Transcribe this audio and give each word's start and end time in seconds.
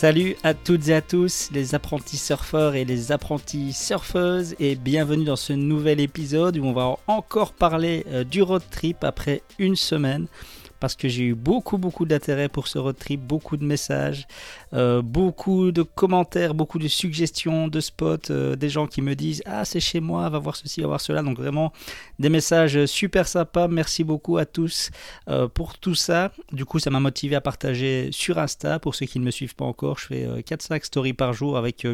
Salut 0.00 0.36
à 0.44 0.54
toutes 0.54 0.86
et 0.86 0.94
à 0.94 1.02
tous 1.02 1.50
les 1.50 1.74
apprentis 1.74 2.18
surfeurs 2.18 2.76
et 2.76 2.84
les 2.84 3.10
apprentis 3.10 3.72
surfeuses 3.72 4.54
et 4.60 4.76
bienvenue 4.76 5.24
dans 5.24 5.34
ce 5.34 5.52
nouvel 5.52 5.98
épisode 5.98 6.56
où 6.56 6.64
on 6.64 6.72
va 6.72 6.94
encore 7.08 7.52
parler 7.52 8.06
euh, 8.06 8.22
du 8.22 8.40
road 8.40 8.62
trip 8.70 9.02
après 9.02 9.42
une 9.58 9.74
semaine 9.74 10.28
parce 10.78 10.94
que 10.94 11.08
j'ai 11.08 11.24
eu 11.24 11.34
beaucoup 11.34 11.78
beaucoup 11.78 12.06
d'intérêt 12.06 12.48
pour 12.48 12.68
ce 12.68 12.78
road 12.78 12.96
trip, 12.96 13.20
beaucoup 13.20 13.56
de 13.56 13.64
messages, 13.64 14.28
euh, 14.74 15.00
beaucoup 15.02 15.72
de 15.72 15.82
commentaires, 15.82 16.54
beaucoup 16.54 16.78
de 16.78 16.88
suggestions 16.88 17.68
de 17.68 17.80
spots, 17.80 18.30
euh, 18.30 18.56
des 18.56 18.68
gens 18.68 18.86
qui 18.86 19.00
me 19.00 19.14
disent 19.14 19.42
ah 19.46 19.64
c'est 19.64 19.80
chez 19.80 20.00
moi, 20.00 20.28
va 20.28 20.38
voir 20.38 20.56
ceci, 20.56 20.80
va 20.80 20.88
voir 20.88 21.00
cela, 21.00 21.22
donc 21.22 21.38
vraiment 21.38 21.72
des 22.18 22.28
messages 22.28 22.84
super 22.86 23.26
sympas. 23.26 23.68
Merci 23.68 24.04
beaucoup 24.04 24.36
à 24.36 24.44
tous 24.44 24.90
euh, 25.28 25.48
pour 25.48 25.78
tout 25.78 25.94
ça. 25.94 26.32
Du 26.52 26.64
coup 26.64 26.78
ça 26.78 26.90
m'a 26.90 27.00
motivé 27.00 27.36
à 27.36 27.40
partager 27.40 28.10
sur 28.12 28.38
Insta. 28.38 28.78
Pour 28.78 28.94
ceux 28.94 29.06
qui 29.06 29.18
ne 29.18 29.24
me 29.24 29.30
suivent 29.30 29.54
pas 29.54 29.64
encore, 29.64 29.98
je 29.98 30.06
fais 30.06 30.26
4-5 30.42 30.84
stories 30.84 31.14
par 31.14 31.32
jour 31.32 31.56
avec 31.56 31.86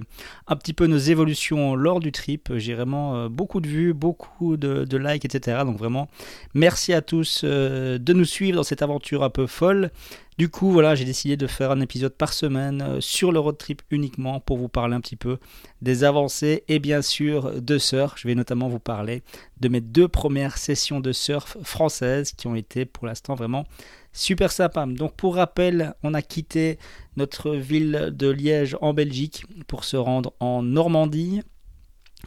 un 0.47 0.57
petit 0.57 0.73
peu 0.73 0.87
nos 0.87 0.99
évolutions 0.99 1.77
lors 1.77 2.01
du 2.01 2.13
trip. 2.13 2.53
J'ai 2.57 2.75
vraiment 2.75 3.29
beaucoup 3.29 3.61
de 3.61 3.69
vues, 3.69 3.95
beaucoup 3.95 4.57
de, 4.57 4.85
de, 4.85 4.97
likes, 4.97 5.25
etc. 5.25 5.63
Donc 5.65 5.79
vraiment 5.79 6.09
merci 6.55 6.93
à 6.93 7.03
tous 7.03 7.45
de 7.45 8.13
nous 8.13 8.25
suivre 8.25 8.57
dans 8.57 8.63
cette 8.63 8.83
aventure 8.83 9.23
un 9.23 9.31
peu 9.31 9.47
folle. 9.47 9.91
Du 10.37 10.49
coup, 10.49 10.73
voilà, 10.73 10.97
j'ai 10.97 11.05
décidé 11.05 11.37
de 11.37 11.47
faire 11.47 11.71
un 11.71 11.81
épisode 11.81 12.15
par 12.15 12.33
semaine 12.33 12.83
euh, 12.83 13.01
sur 13.01 13.31
le 13.31 13.39
road 13.39 13.57
trip 13.57 13.83
uniquement 13.91 14.41
pour 14.41 14.59
vous 14.59 14.69
parler 14.69 14.97
un 14.97 15.01
petit 15.01 15.15
peu 15.15 15.39
des 15.81 16.03
avancées 16.03 16.65
et 16.67 16.81
bien 16.81 17.03
sûr 17.03 17.63
de 17.63 17.79
surf. 17.79 18.15
Je 18.17 18.27
vais 18.27 18.35
notamment 18.35 18.69
vous 18.69 18.81
parler 18.81 19.23
de 19.61 19.69
mes 19.69 19.81
deux 19.81 20.09
premières 20.09 20.59
sessions 20.59 20.99
de 20.99 21.13
surf 21.13 21.57
françaises 21.63 22.33
qui 22.33 22.49
ont 22.49 22.57
été 22.57 22.85
pour 22.85 23.07
l'instant 23.07 23.37
vraiment 23.37 23.65
super 24.13 24.51
sympas. 24.51 24.87
Donc 24.87 25.15
pour 25.15 25.37
rappel, 25.37 25.95
on 26.03 26.15
a 26.15 26.23
quitté 26.23 26.79
notre 27.17 27.53
ville 27.53 28.11
de 28.13 28.29
Liège 28.29 28.77
en 28.81 28.93
Belgique 28.93 29.45
pour 29.69 29.85
se 29.85 29.97
rendre 29.97 30.33
en 30.41 30.65
Normandie 30.65 31.43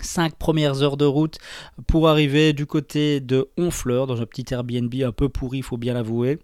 Cinq 0.02 0.36
premières 0.36 0.84
heures 0.84 0.98
de 0.98 1.06
route 1.06 1.38
pour 1.88 2.08
arriver 2.08 2.54
du 2.54 2.66
côté 2.66 3.20
de 3.20 3.50
Honfleur, 3.58 4.08
dans 4.08 4.22
un 4.22 4.26
petit 4.26 4.46
Airbnb 4.54 4.94
un 5.04 5.12
peu 5.12 5.30
pourri, 5.30 5.60
il 5.60 5.64
faut 5.64 5.78
bien 5.78 5.94
l'avouer. 5.94 6.40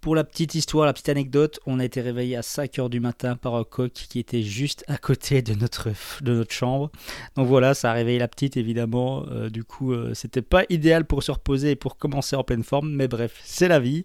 Pour 0.00 0.14
la 0.14 0.24
petite 0.24 0.54
histoire, 0.54 0.86
la 0.86 0.92
petite 0.92 1.08
anecdote, 1.08 1.58
on 1.66 1.80
a 1.80 1.84
été 1.84 2.00
réveillé 2.00 2.36
à 2.36 2.40
5h 2.40 2.88
du 2.88 3.00
matin 3.00 3.34
par 3.34 3.56
un 3.56 3.64
coq 3.64 3.92
qui 3.92 4.20
était 4.20 4.42
juste 4.42 4.84
à 4.86 4.98
côté 4.98 5.42
de 5.42 5.54
notre, 5.54 5.90
chambre. 6.52 6.90
Donc 7.34 7.48
voilà, 7.48 7.74
ça 7.74 7.90
a 7.90 7.94
réveillé 7.94 8.18
la 8.18 8.28
petite 8.28 8.56
évidemment. 8.56 9.24
Euh, 9.30 9.50
du 9.50 9.64
coup, 9.64 9.92
euh, 9.92 10.14
c'était 10.14 10.42
pas 10.42 10.62
idéal 10.68 11.06
pour 11.06 11.22
se 11.22 11.32
reposer 11.32 11.72
et 11.72 11.76
pour 11.76 11.96
commencer 11.96 12.36
en 12.36 12.44
pleine 12.44 12.62
forme, 12.62 12.90
mais 12.90 13.08
bref, 13.08 13.40
c'est 13.44 13.68
la 13.68 13.80
vie. 13.80 14.04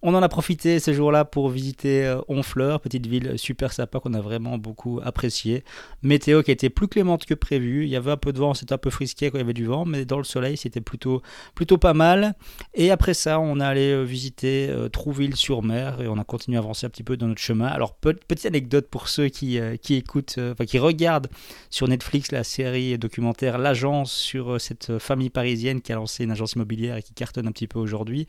On 0.00 0.14
en 0.14 0.22
a 0.22 0.28
profité 0.28 0.80
ces 0.80 0.94
jours-là 0.94 1.24
pour 1.24 1.50
visiter 1.50 2.06
euh, 2.06 2.20
Honfleur, 2.28 2.80
petite 2.80 3.06
ville 3.06 3.38
super 3.38 3.72
sympa 3.72 4.00
qu'on 4.00 4.14
a 4.14 4.20
vraiment 4.20 4.58
beaucoup 4.58 5.00
apprécié. 5.04 5.64
Météo 6.02 6.42
qui 6.42 6.50
était 6.50 6.70
plus 6.70 6.88
clémente 6.88 7.26
que 7.26 7.34
prévu. 7.34 7.84
Il 7.84 7.90
y 7.90 7.96
avait 7.96 8.10
un 8.10 8.16
peu 8.16 8.32
de 8.32 8.38
vent, 8.38 8.54
c'était 8.54 8.72
un 8.72 8.78
peu 8.78 8.90
frisqué 8.90 9.30
quand 9.30 9.36
il 9.36 9.42
y 9.42 9.44
avait 9.44 9.52
du 9.52 9.66
vent, 9.66 9.84
mais 9.84 10.04
dans 10.04 10.18
le 10.18 10.24
soleil, 10.24 10.56
c'était 10.56 10.80
plutôt, 10.80 11.20
plutôt 11.54 11.78
pas 11.78 11.94
mal. 11.94 12.34
Et 12.74 12.90
après 12.90 13.14
ça, 13.14 13.38
on 13.38 13.60
est 13.60 13.64
allé 13.64 14.04
visiter 14.04 14.74
Trouville 14.92 15.31
sur 15.36 15.62
mer 15.62 16.00
et 16.00 16.08
on 16.08 16.18
a 16.18 16.24
continué 16.24 16.56
à 16.56 16.60
avancer 16.60 16.86
un 16.86 16.90
petit 16.90 17.02
peu 17.02 17.16
dans 17.16 17.26
notre 17.26 17.40
chemin. 17.40 17.66
Alors, 17.66 17.94
petite 17.94 18.46
anecdote 18.46 18.88
pour 18.88 19.08
ceux 19.08 19.28
qui, 19.28 19.58
euh, 19.58 19.76
qui 19.76 19.94
écoutent, 19.94 20.36
euh, 20.38 20.52
enfin 20.52 20.64
qui 20.64 20.78
regardent 20.78 21.28
sur 21.70 21.88
Netflix 21.88 22.32
la 22.32 22.44
série 22.44 22.98
documentaire 22.98 23.58
L'Agence 23.58 24.12
sur 24.12 24.52
euh, 24.52 24.58
cette 24.58 24.98
famille 24.98 25.30
parisienne 25.30 25.80
qui 25.80 25.92
a 25.92 25.96
lancé 25.96 26.24
une 26.24 26.30
agence 26.30 26.52
immobilière 26.52 26.96
et 26.96 27.02
qui 27.02 27.14
cartonne 27.14 27.46
un 27.46 27.52
petit 27.52 27.68
peu 27.68 27.78
aujourd'hui. 27.78 28.26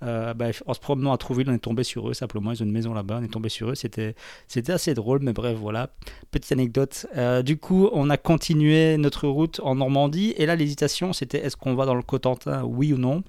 Bah, 0.00 0.50
en 0.66 0.74
se 0.74 0.80
promenant 0.80 1.12
à 1.12 1.16
Trouville, 1.16 1.48
on 1.48 1.54
est 1.54 1.58
tombé 1.58 1.84
sur 1.84 2.10
eux 2.10 2.14
simplement. 2.14 2.50
Ils 2.50 2.60
ont 2.60 2.66
une 2.66 2.72
maison 2.72 2.92
là-bas, 2.92 3.18
on 3.20 3.24
est 3.24 3.28
tombé 3.28 3.48
sur 3.48 3.70
eux. 3.70 3.76
C'était, 3.76 4.16
c'était 4.48 4.72
assez 4.72 4.94
drôle, 4.94 5.20
mais 5.22 5.32
bref, 5.32 5.56
voilà. 5.56 5.90
Petite 6.32 6.50
anecdote. 6.50 7.06
du 7.44 7.56
coup, 7.56 7.88
on 7.92 8.10
a 8.10 8.16
continué 8.16 8.96
notre 8.96 9.28
route 9.28 9.60
en 9.62 9.76
Normandie 9.76 10.34
et 10.36 10.46
là, 10.46 10.56
l'hésitation, 10.56 11.12
c'était 11.12 11.38
est-ce 11.38 11.56
qu'on 11.56 11.76
va 11.76 11.86
dans 11.86 11.94
le 11.94 12.02
Cotentin, 12.02 12.64
oui 12.64 12.92
ou 12.92 12.98
non? 12.98 13.22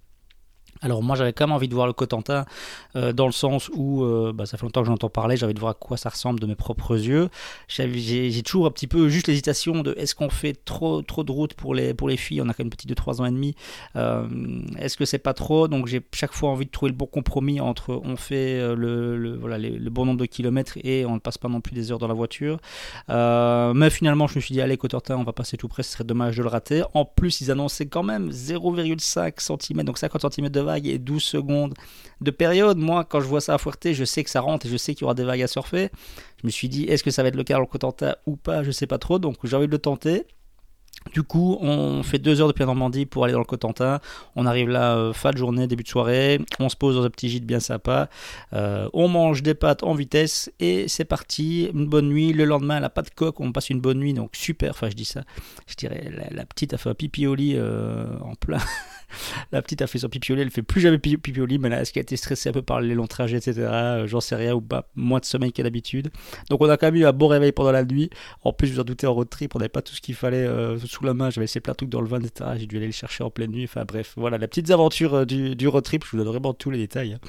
Alors 0.83 1.01
moi 1.01 1.15
j'avais 1.15 1.33
quand 1.33 1.47
même 1.47 1.55
envie 1.55 1.69
de 1.69 1.73
voir 1.73 1.87
le 1.87 1.93
Cotentin 1.93 2.45
euh, 2.95 3.13
dans 3.13 3.25
le 3.25 3.31
sens 3.31 3.69
où 3.73 4.03
euh, 4.03 4.33
bah, 4.33 4.45
ça 4.45 4.57
fait 4.57 4.63
longtemps 4.63 4.81
que 4.81 4.87
j'entends 4.87 5.09
parler, 5.09 5.37
j'avais 5.37 5.53
de 5.53 5.59
voir 5.59 5.71
à 5.71 5.73
quoi 5.73 5.97
ça 5.97 6.09
ressemble 6.09 6.39
de 6.39 6.45
mes 6.45 6.55
propres 6.55 6.97
yeux. 6.99 7.29
J'ai 7.67 8.43
toujours 8.43 8.67
un 8.67 8.71
petit 8.71 8.87
peu 8.87 9.07
juste 9.07 9.27
l'hésitation 9.27 9.81
de 9.81 9.95
est-ce 9.97 10.13
qu'on 10.13 10.29
fait 10.29 10.53
trop 10.65 11.01
trop 11.01 11.23
de 11.23 11.31
route 11.31 11.53
pour 11.53 11.73
les 11.73 12.17
filles, 12.17 12.41
on 12.41 12.49
a 12.49 12.53
quand 12.53 12.59
même 12.59 12.67
une 12.67 12.69
petite 12.69 12.89
de 12.89 12.93
3 12.93 13.21
ans 13.21 13.25
et 13.25 13.31
demi. 13.31 13.55
Euh, 13.95 14.27
est-ce 14.77 14.97
que 14.97 15.05
c'est 15.05 15.19
pas 15.19 15.33
trop? 15.33 15.67
Donc 15.67 15.87
j'ai 15.87 16.01
chaque 16.13 16.33
fois 16.33 16.49
envie 16.49 16.65
de 16.65 16.71
trouver 16.71 16.91
le 16.91 16.97
bon 16.97 17.05
compromis 17.05 17.61
entre 17.61 18.01
on 18.03 18.17
fait 18.17 18.59
le, 18.75 19.17
le 19.17 19.89
bon 19.89 20.05
nombre 20.05 20.19
de 20.19 20.25
kilomètres 20.25 20.77
et 20.83 21.05
on 21.05 21.15
ne 21.15 21.19
passe 21.19 21.37
pas 21.37 21.47
non 21.47 21.61
plus 21.61 21.73
des 21.73 21.91
heures 21.91 21.99
dans 21.99 22.07
la 22.07 22.13
voiture. 22.13 22.57
mais 23.07 23.89
finalement 23.89 24.27
je 24.27 24.35
me 24.35 24.41
suis 24.41 24.53
dit 24.53 24.61
allez 24.61 24.75
Cotentin 24.77 25.15
on 25.15 25.23
va 25.23 25.33
passer 25.33 25.55
tout 25.55 25.69
près, 25.69 25.83
ce 25.83 25.93
serait 25.93 26.03
dommage 26.03 26.35
de 26.35 26.43
le 26.43 26.49
rater. 26.49 26.83
En 26.93 27.05
plus 27.05 27.39
ils 27.39 27.51
annonçaient 27.51 27.85
quand 27.85 28.03
même 28.03 28.29
0,5 28.29 29.39
cm 29.39 29.83
donc 29.83 29.97
50 29.97 30.33
cm 30.33 30.49
de 30.49 30.59
vague 30.59 30.72
et 30.77 30.97
12 30.97 31.23
secondes 31.23 31.73
de 32.21 32.31
période. 32.31 32.77
Moi, 32.77 33.05
quand 33.05 33.19
je 33.19 33.27
vois 33.27 33.41
ça 33.41 33.55
à 33.55 33.57
je 33.93 34.05
sais 34.05 34.23
que 34.23 34.29
ça 34.29 34.41
rentre 34.41 34.65
et 34.65 34.69
je 34.69 34.77
sais 34.77 34.93
qu'il 34.93 35.01
y 35.01 35.05
aura 35.05 35.13
des 35.13 35.23
vagues 35.23 35.41
à 35.41 35.47
surfer. 35.47 35.89
Je 36.41 36.47
me 36.47 36.51
suis 36.51 36.69
dit, 36.69 36.83
est-ce 36.85 37.03
que 37.03 37.11
ça 37.11 37.23
va 37.23 37.29
être 37.29 37.35
le 37.35 37.43
cas 37.43 37.55
dans 37.55 37.59
le 37.59 37.65
ou 38.25 38.35
pas? 38.35 38.63
Je 38.63 38.71
sais 38.71 38.87
pas 38.87 38.97
trop, 38.97 39.19
donc 39.19 39.37
j'ai 39.43 39.55
envie 39.55 39.67
de 39.67 39.71
le 39.71 39.79
tenter. 39.79 40.25
Du 41.11 41.21
coup, 41.21 41.57
on 41.61 42.01
fait 42.01 42.17
deux 42.17 42.41
heures 42.41 42.47
depuis 42.47 42.63
Normandie 42.63 43.05
pour 43.05 43.25
aller 43.25 43.33
dans 43.33 43.39
le 43.39 43.45
Cotentin. 43.45 43.99
On 44.35 44.45
arrive 44.45 44.69
là 44.69 44.95
euh, 44.95 45.13
fin 45.13 45.31
de 45.31 45.37
journée, 45.37 45.67
début 45.67 45.83
de 45.83 45.87
soirée. 45.87 46.39
On 46.59 46.69
se 46.69 46.75
pose 46.75 46.95
dans 46.95 47.03
un 47.03 47.09
petit 47.09 47.29
gîte 47.29 47.45
bien 47.45 47.59
sympa. 47.59 48.09
Euh, 48.53 48.89
on 48.93 49.09
mange 49.09 49.43
des 49.43 49.53
pâtes 49.53 49.83
en 49.83 49.93
vitesse 49.93 50.51
et 50.59 50.87
c'est 50.87 51.05
parti. 51.05 51.69
Une 51.73 51.87
bonne 51.87 52.07
nuit. 52.07 52.33
Le 52.33 52.45
lendemain, 52.45 52.79
la 52.79 52.89
pâte 52.89 53.13
coque, 53.13 53.39
on 53.41 53.51
passe 53.51 53.69
une 53.69 53.81
bonne 53.81 53.99
nuit. 53.99 54.13
Donc 54.13 54.31
super. 54.33 54.71
Enfin, 54.71 54.89
je 54.89 54.95
dis 54.95 55.05
ça. 55.05 55.23
Je 55.67 55.75
dirais, 55.75 56.09
la, 56.31 56.45
petite 56.45 56.73
a 56.73 56.77
fait 56.77 56.89
un 56.89 56.95
pipi 56.95 57.25
euh, 57.27 58.07
en 58.21 58.35
plein. 58.35 58.59
la 59.51 59.61
petite 59.61 59.81
a 59.81 59.87
fait 59.87 59.99
son 59.99 60.09
pipi 60.09 60.31
au 60.31 60.35
lit, 60.35 60.41
elle 60.41 60.51
fait 60.51 60.63
plus 60.63 60.81
jamais 60.81 60.97
pipi 60.97 61.39
au 61.39 61.45
lit, 61.45 61.59
mais 61.59 61.69
là, 61.69 61.81
est-ce 61.81 61.93
qu'elle 61.93 62.01
a 62.01 62.03
été 62.03 62.15
stressée 62.15 62.49
un 62.49 62.53
peu 62.53 62.61
par 62.61 62.81
les 62.81 62.95
longs 62.95 63.07
trajets, 63.07 63.37
etc. 63.37 64.03
J'en 64.05 64.21
sais 64.21 64.35
rien, 64.35 64.53
ou 64.53 64.61
pas, 64.61 64.89
moins 64.95 65.19
de 65.19 65.25
sommeil 65.25 65.51
qu'à 65.51 65.63
d'habitude. 65.63 66.09
Donc 66.49 66.61
on 66.61 66.69
a 66.69 66.77
quand 66.77 66.87
même 66.87 66.95
eu 66.95 67.05
un 67.05 67.13
bon 67.13 67.27
réveil 67.27 67.51
pendant 67.51 67.71
la 67.71 67.83
nuit. 67.83 68.09
En 68.43 68.53
plus, 68.53 68.67
je 68.67 68.73
vous 68.73 68.79
en 68.79 68.83
doutais, 68.83 69.07
en 69.07 69.13
road 69.13 69.29
trip, 69.29 69.55
on 69.55 69.59
n'avait 69.59 69.69
pas 69.69 69.81
tout 69.81 69.93
ce 69.93 70.01
qu'il 70.01 70.15
fallait 70.15 70.47
sous 70.87 71.03
la 71.03 71.13
main, 71.13 71.29
j'avais 71.29 71.43
laissé 71.43 71.59
plein 71.59 71.73
de 71.73 71.77
trucs 71.77 71.89
dans 71.89 72.01
le 72.01 72.07
van, 72.07 72.19
etc. 72.19 72.51
J'ai 72.57 72.67
dû 72.67 72.77
aller 72.77 72.87
le 72.87 72.91
chercher 72.91 73.23
en 73.23 73.29
pleine 73.29 73.51
nuit. 73.51 73.65
Enfin 73.65 73.85
bref, 73.85 74.13
voilà, 74.17 74.37
la 74.37 74.47
petite 74.47 74.69
aventure 74.71 75.13
euh, 75.13 75.25
du, 75.25 75.55
du, 75.55 75.67
road 75.67 75.83
trip, 75.83 76.03
je 76.05 76.11
vous 76.11 76.17
donne 76.17 76.27
vraiment 76.27 76.53
tous 76.53 76.69
les 76.69 76.77
détails. 76.77 77.13
Hein. 77.13 77.27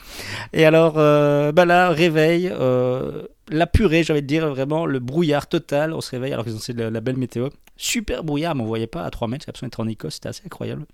Et 0.53 0.65
alors, 0.65 0.95
bah 0.95 1.65
là, 1.65 1.91
réveil 1.91 2.53
la 3.51 3.67
purée, 3.67 4.03
j'avais 4.03 4.23
de 4.23 4.27
dire 4.27 4.49
vraiment 4.49 4.87
le 4.87 4.99
brouillard 4.99 5.49
total. 5.49 5.93
On 5.93 6.01
se 6.01 6.11
réveille 6.11 6.33
alors 6.33 6.45
qu'ils 6.45 6.57
ont 6.57 6.61
la, 6.77 6.91
la 6.91 7.01
belle 7.01 7.17
météo. 7.17 7.49
Super 7.77 8.25
brouillard, 8.25 8.55
mais 8.55 8.63
on 8.63 8.67
voyait 8.67 8.87
pas 8.87 9.05
à 9.05 9.11
3 9.11 9.29
mètres, 9.29 9.45
j'ai 9.45 9.51
l'impression 9.51 9.67
d'être 9.67 9.81
en 9.81 9.89
Écosse, 9.89 10.15
c'était 10.15 10.29
assez 10.29 10.43
incroyable. 10.47 10.87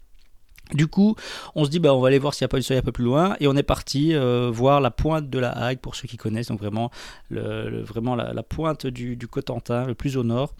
Du 0.72 0.86
coup, 0.86 1.16
on 1.54 1.64
se 1.64 1.70
dit, 1.70 1.80
bah, 1.80 1.94
on 1.94 2.00
va 2.00 2.08
aller 2.08 2.18
voir 2.18 2.34
s'il 2.34 2.44
n'y 2.44 2.46
a 2.46 2.48
pas 2.48 2.58
du 2.58 2.62
soleil 2.62 2.80
un 2.80 2.84
peu 2.84 2.92
plus 2.92 3.04
loin, 3.04 3.36
et 3.40 3.48
on 3.48 3.56
est 3.56 3.62
parti 3.62 4.14
euh, 4.14 4.50
voir 4.52 4.80
la 4.80 4.90
pointe 4.90 5.28
de 5.28 5.38
la 5.38 5.50
Hague, 5.50 5.78
pour 5.78 5.96
ceux 5.96 6.06
qui 6.06 6.16
connaissent, 6.16 6.48
donc 6.48 6.60
vraiment, 6.60 6.90
le, 7.28 7.82
vraiment 7.82 8.14
la, 8.14 8.42
pointe 8.42 8.86
du, 8.86 9.16
Cotentin, 9.28 9.86
le 9.86 9.94
plus 9.94 10.16
au 10.16 10.22
nord. 10.22 10.54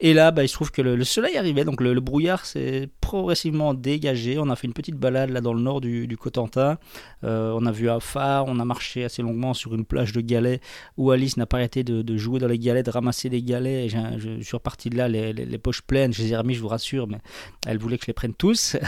Et 0.00 0.14
là, 0.14 0.30
bah, 0.30 0.44
il 0.44 0.48
se 0.48 0.54
trouve 0.54 0.70
que 0.70 0.82
le, 0.82 1.02
soleil 1.04 1.36
arrivait, 1.36 1.64
donc 1.64 1.80
le, 1.80 2.00
brouillard 2.00 2.46
s'est 2.46 2.88
progressivement 3.00 3.74
dégagé. 3.74 4.38
On 4.38 4.48
a 4.50 4.56
fait 4.56 4.66
une 4.66 4.72
petite 4.72 4.96
balade 4.96 5.30
là 5.30 5.40
dans 5.40 5.52
le 5.52 5.60
nord 5.60 5.80
du, 5.80 6.16
Cotentin. 6.16 6.78
Euh, 7.24 7.52
on 7.56 7.66
a 7.66 7.72
vu 7.72 7.90
un 7.90 8.00
phare, 8.00 8.44
on 8.46 8.58
a 8.58 8.64
marché 8.64 9.04
assez 9.04 9.22
longuement 9.22 9.54
sur 9.54 9.74
une 9.74 9.84
plage 9.84 10.12
de 10.12 10.20
galets 10.20 10.60
où 10.96 11.10
Alice 11.10 11.36
n'a 11.36 11.46
pas 11.46 11.58
arrêté 11.58 11.84
de, 11.84 12.16
jouer 12.16 12.38
dans 12.38 12.46
les 12.46 12.58
galets, 12.58 12.86
de 12.86 12.90
ramasser 12.90 13.28
les 13.28 13.42
galets. 13.42 13.86
Et 13.86 13.88
je, 13.88 14.42
suis 14.42 14.56
reparti 14.56 14.90
de 14.90 14.96
là, 14.96 15.08
les, 15.08 15.32
les, 15.32 15.58
poches 15.58 15.82
pleines. 15.82 16.12
Je 16.12 16.22
les 16.22 16.32
ai 16.32 16.36
remis, 16.36 16.54
je 16.54 16.60
vous 16.60 16.68
rassure, 16.68 17.06
mais 17.08 17.18
elle 17.66 17.78
voulait 17.78 17.98
que 17.98 18.04
je 18.04 18.08
les 18.08 18.14
prenne 18.14 18.34
tous. 18.34 18.76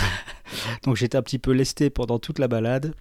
Donc 0.85 0.97
j'étais 0.97 1.17
un 1.17 1.23
petit 1.23 1.39
peu 1.39 1.53
lesté 1.53 1.91
pendant 1.91 2.19
toute 2.19 2.39
la 2.39 2.49
balade. 2.49 2.95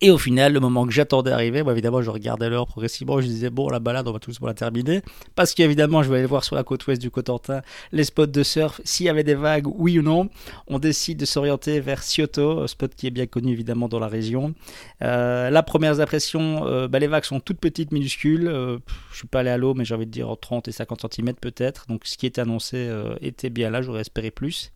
Et 0.00 0.12
au 0.12 0.18
final, 0.18 0.52
le 0.52 0.60
moment 0.60 0.86
que 0.86 0.92
j'attendais 0.92 1.32
arriver, 1.32 1.64
évidemment, 1.68 2.02
je 2.02 2.10
regardais 2.10 2.48
l'heure 2.48 2.68
progressivement, 2.68 3.20
je 3.20 3.26
disais, 3.26 3.50
bon, 3.50 3.68
la 3.68 3.80
balade, 3.80 4.06
on 4.06 4.12
va 4.12 4.20
tous 4.20 4.38
la 4.40 4.54
terminer. 4.54 5.02
Parce 5.34 5.54
qu'évidemment, 5.54 6.04
je 6.04 6.10
vais 6.10 6.18
aller 6.18 6.26
voir 6.26 6.44
sur 6.44 6.54
la 6.54 6.62
côte 6.62 6.86
ouest 6.86 7.02
du 7.02 7.10
Cotentin 7.10 7.62
les 7.90 8.04
spots 8.04 8.26
de 8.26 8.42
surf, 8.44 8.80
s'il 8.84 9.06
y 9.06 9.08
avait 9.08 9.24
des 9.24 9.34
vagues, 9.34 9.66
oui 9.66 9.98
ou 9.98 10.02
non. 10.02 10.28
On 10.68 10.78
décide 10.78 11.18
de 11.18 11.24
s'orienter 11.24 11.80
vers 11.80 12.04
Scioto, 12.04 12.64
spot 12.68 12.94
qui 12.94 13.08
est 13.08 13.10
bien 13.10 13.26
connu 13.26 13.50
évidemment 13.52 13.88
dans 13.88 13.98
la 13.98 14.06
région. 14.06 14.54
Euh, 15.02 15.50
la 15.50 15.64
première 15.64 15.98
impression, 15.98 16.64
euh, 16.66 16.86
bah, 16.86 17.00
les 17.00 17.08
vagues 17.08 17.24
sont 17.24 17.40
toutes 17.40 17.58
petites, 17.58 17.90
minuscules. 17.90 18.46
Euh, 18.46 18.78
je 19.10 19.16
suis 19.16 19.26
pas 19.26 19.40
allé 19.40 19.50
à 19.50 19.56
l'eau, 19.56 19.74
mais 19.74 19.84
j'ai 19.84 19.96
envie 19.96 20.06
de 20.06 20.12
dire 20.12 20.32
30 20.40 20.68
et 20.68 20.72
50 20.72 21.12
cm 21.12 21.34
peut-être. 21.34 21.86
Donc 21.88 22.02
ce 22.04 22.16
qui 22.16 22.26
était 22.26 22.40
annoncé 22.40 22.76
euh, 22.76 23.16
était 23.20 23.50
bien 23.50 23.68
là, 23.68 23.82
j'aurais 23.82 24.02
espéré 24.02 24.30
plus. 24.30 24.70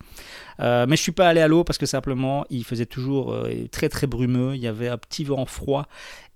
Mais 0.59 0.95
je 0.95 1.01
suis 1.01 1.11
pas 1.11 1.27
allé 1.27 1.41
à 1.41 1.47
l'eau 1.47 1.63
parce 1.63 1.77
que 1.77 1.85
simplement, 1.85 2.45
il 2.49 2.63
faisait 2.63 2.85
toujours 2.85 3.35
très 3.71 3.89
très 3.89 4.07
brumeux. 4.07 4.55
Il 4.55 4.61
y 4.61 4.67
avait 4.67 4.87
un 4.87 4.97
petit 4.97 5.23
vent 5.23 5.45
froid 5.45 5.87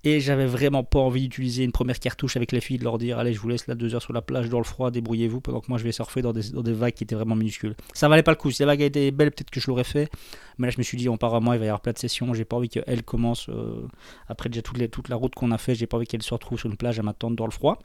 et 0.03 0.19
j'avais 0.19 0.45
vraiment 0.45 0.83
pas 0.83 0.99
envie 0.99 1.23
d'utiliser 1.23 1.63
une 1.63 1.71
première 1.71 1.99
cartouche 1.99 2.37
avec 2.37 2.51
les 2.51 2.61
filles, 2.61 2.77
de 2.77 2.83
leur 2.83 2.97
dire 2.97 3.19
allez 3.19 3.33
je 3.33 3.39
vous 3.39 3.49
laisse 3.49 3.67
là 3.67 3.75
deux 3.75 3.95
heures 3.95 4.01
sur 4.01 4.13
la 4.13 4.21
plage 4.21 4.49
dans 4.49 4.59
le 4.59 4.63
froid, 4.63 4.91
débrouillez-vous 4.91 5.41
pendant 5.41 5.59
que 5.59 5.67
moi 5.69 5.77
je 5.77 5.83
vais 5.83 5.91
surfer 5.91 6.21
dans 6.21 6.33
des, 6.33 6.73
vagues 6.73 6.93
qui 6.93 7.03
étaient 7.03 7.15
vraiment 7.15 7.35
minuscules. 7.35 7.75
Ça 7.93 8.07
valait 8.07 8.23
pas 8.23 8.31
le 8.31 8.37
coup, 8.37 8.51
si 8.51 8.61
la 8.61 8.67
vague 8.67 8.81
était 8.81 9.11
belle 9.11 9.31
peut-être 9.31 9.49
que 9.49 9.59
je 9.59 9.67
l'aurais 9.67 9.83
fait, 9.83 10.09
mais 10.57 10.67
là 10.67 10.71
je 10.71 10.77
me 10.77 10.83
suis 10.83 10.97
dit 10.97 11.09
apparemment 11.09 11.53
il 11.53 11.59
va 11.59 11.65
y 11.65 11.67
avoir 11.67 11.81
plein 11.81 11.93
de 11.93 11.97
sessions, 11.97 12.33
j'ai 12.33 12.45
pas 12.45 12.55
envie 12.55 12.69
qu'elle 12.69 13.03
commence 13.03 13.49
euh, 13.49 13.87
après 14.27 14.49
déjà 14.49 14.61
toute, 14.61 14.91
toute 14.91 15.09
la 15.09 15.15
route 15.15 15.33
qu'on 15.35 15.51
a 15.51 15.57
fait, 15.57 15.75
j'ai 15.75 15.87
pas 15.87 15.97
envie 15.97 16.07
qu'elle 16.07 16.23
se 16.23 16.33
retrouve 16.33 16.59
sur 16.59 16.69
une 16.69 16.77
plage 16.77 16.99
à 16.99 17.03
m'attendre 17.03 17.35
dans 17.35 17.45
le 17.45 17.51
froid. 17.51 17.79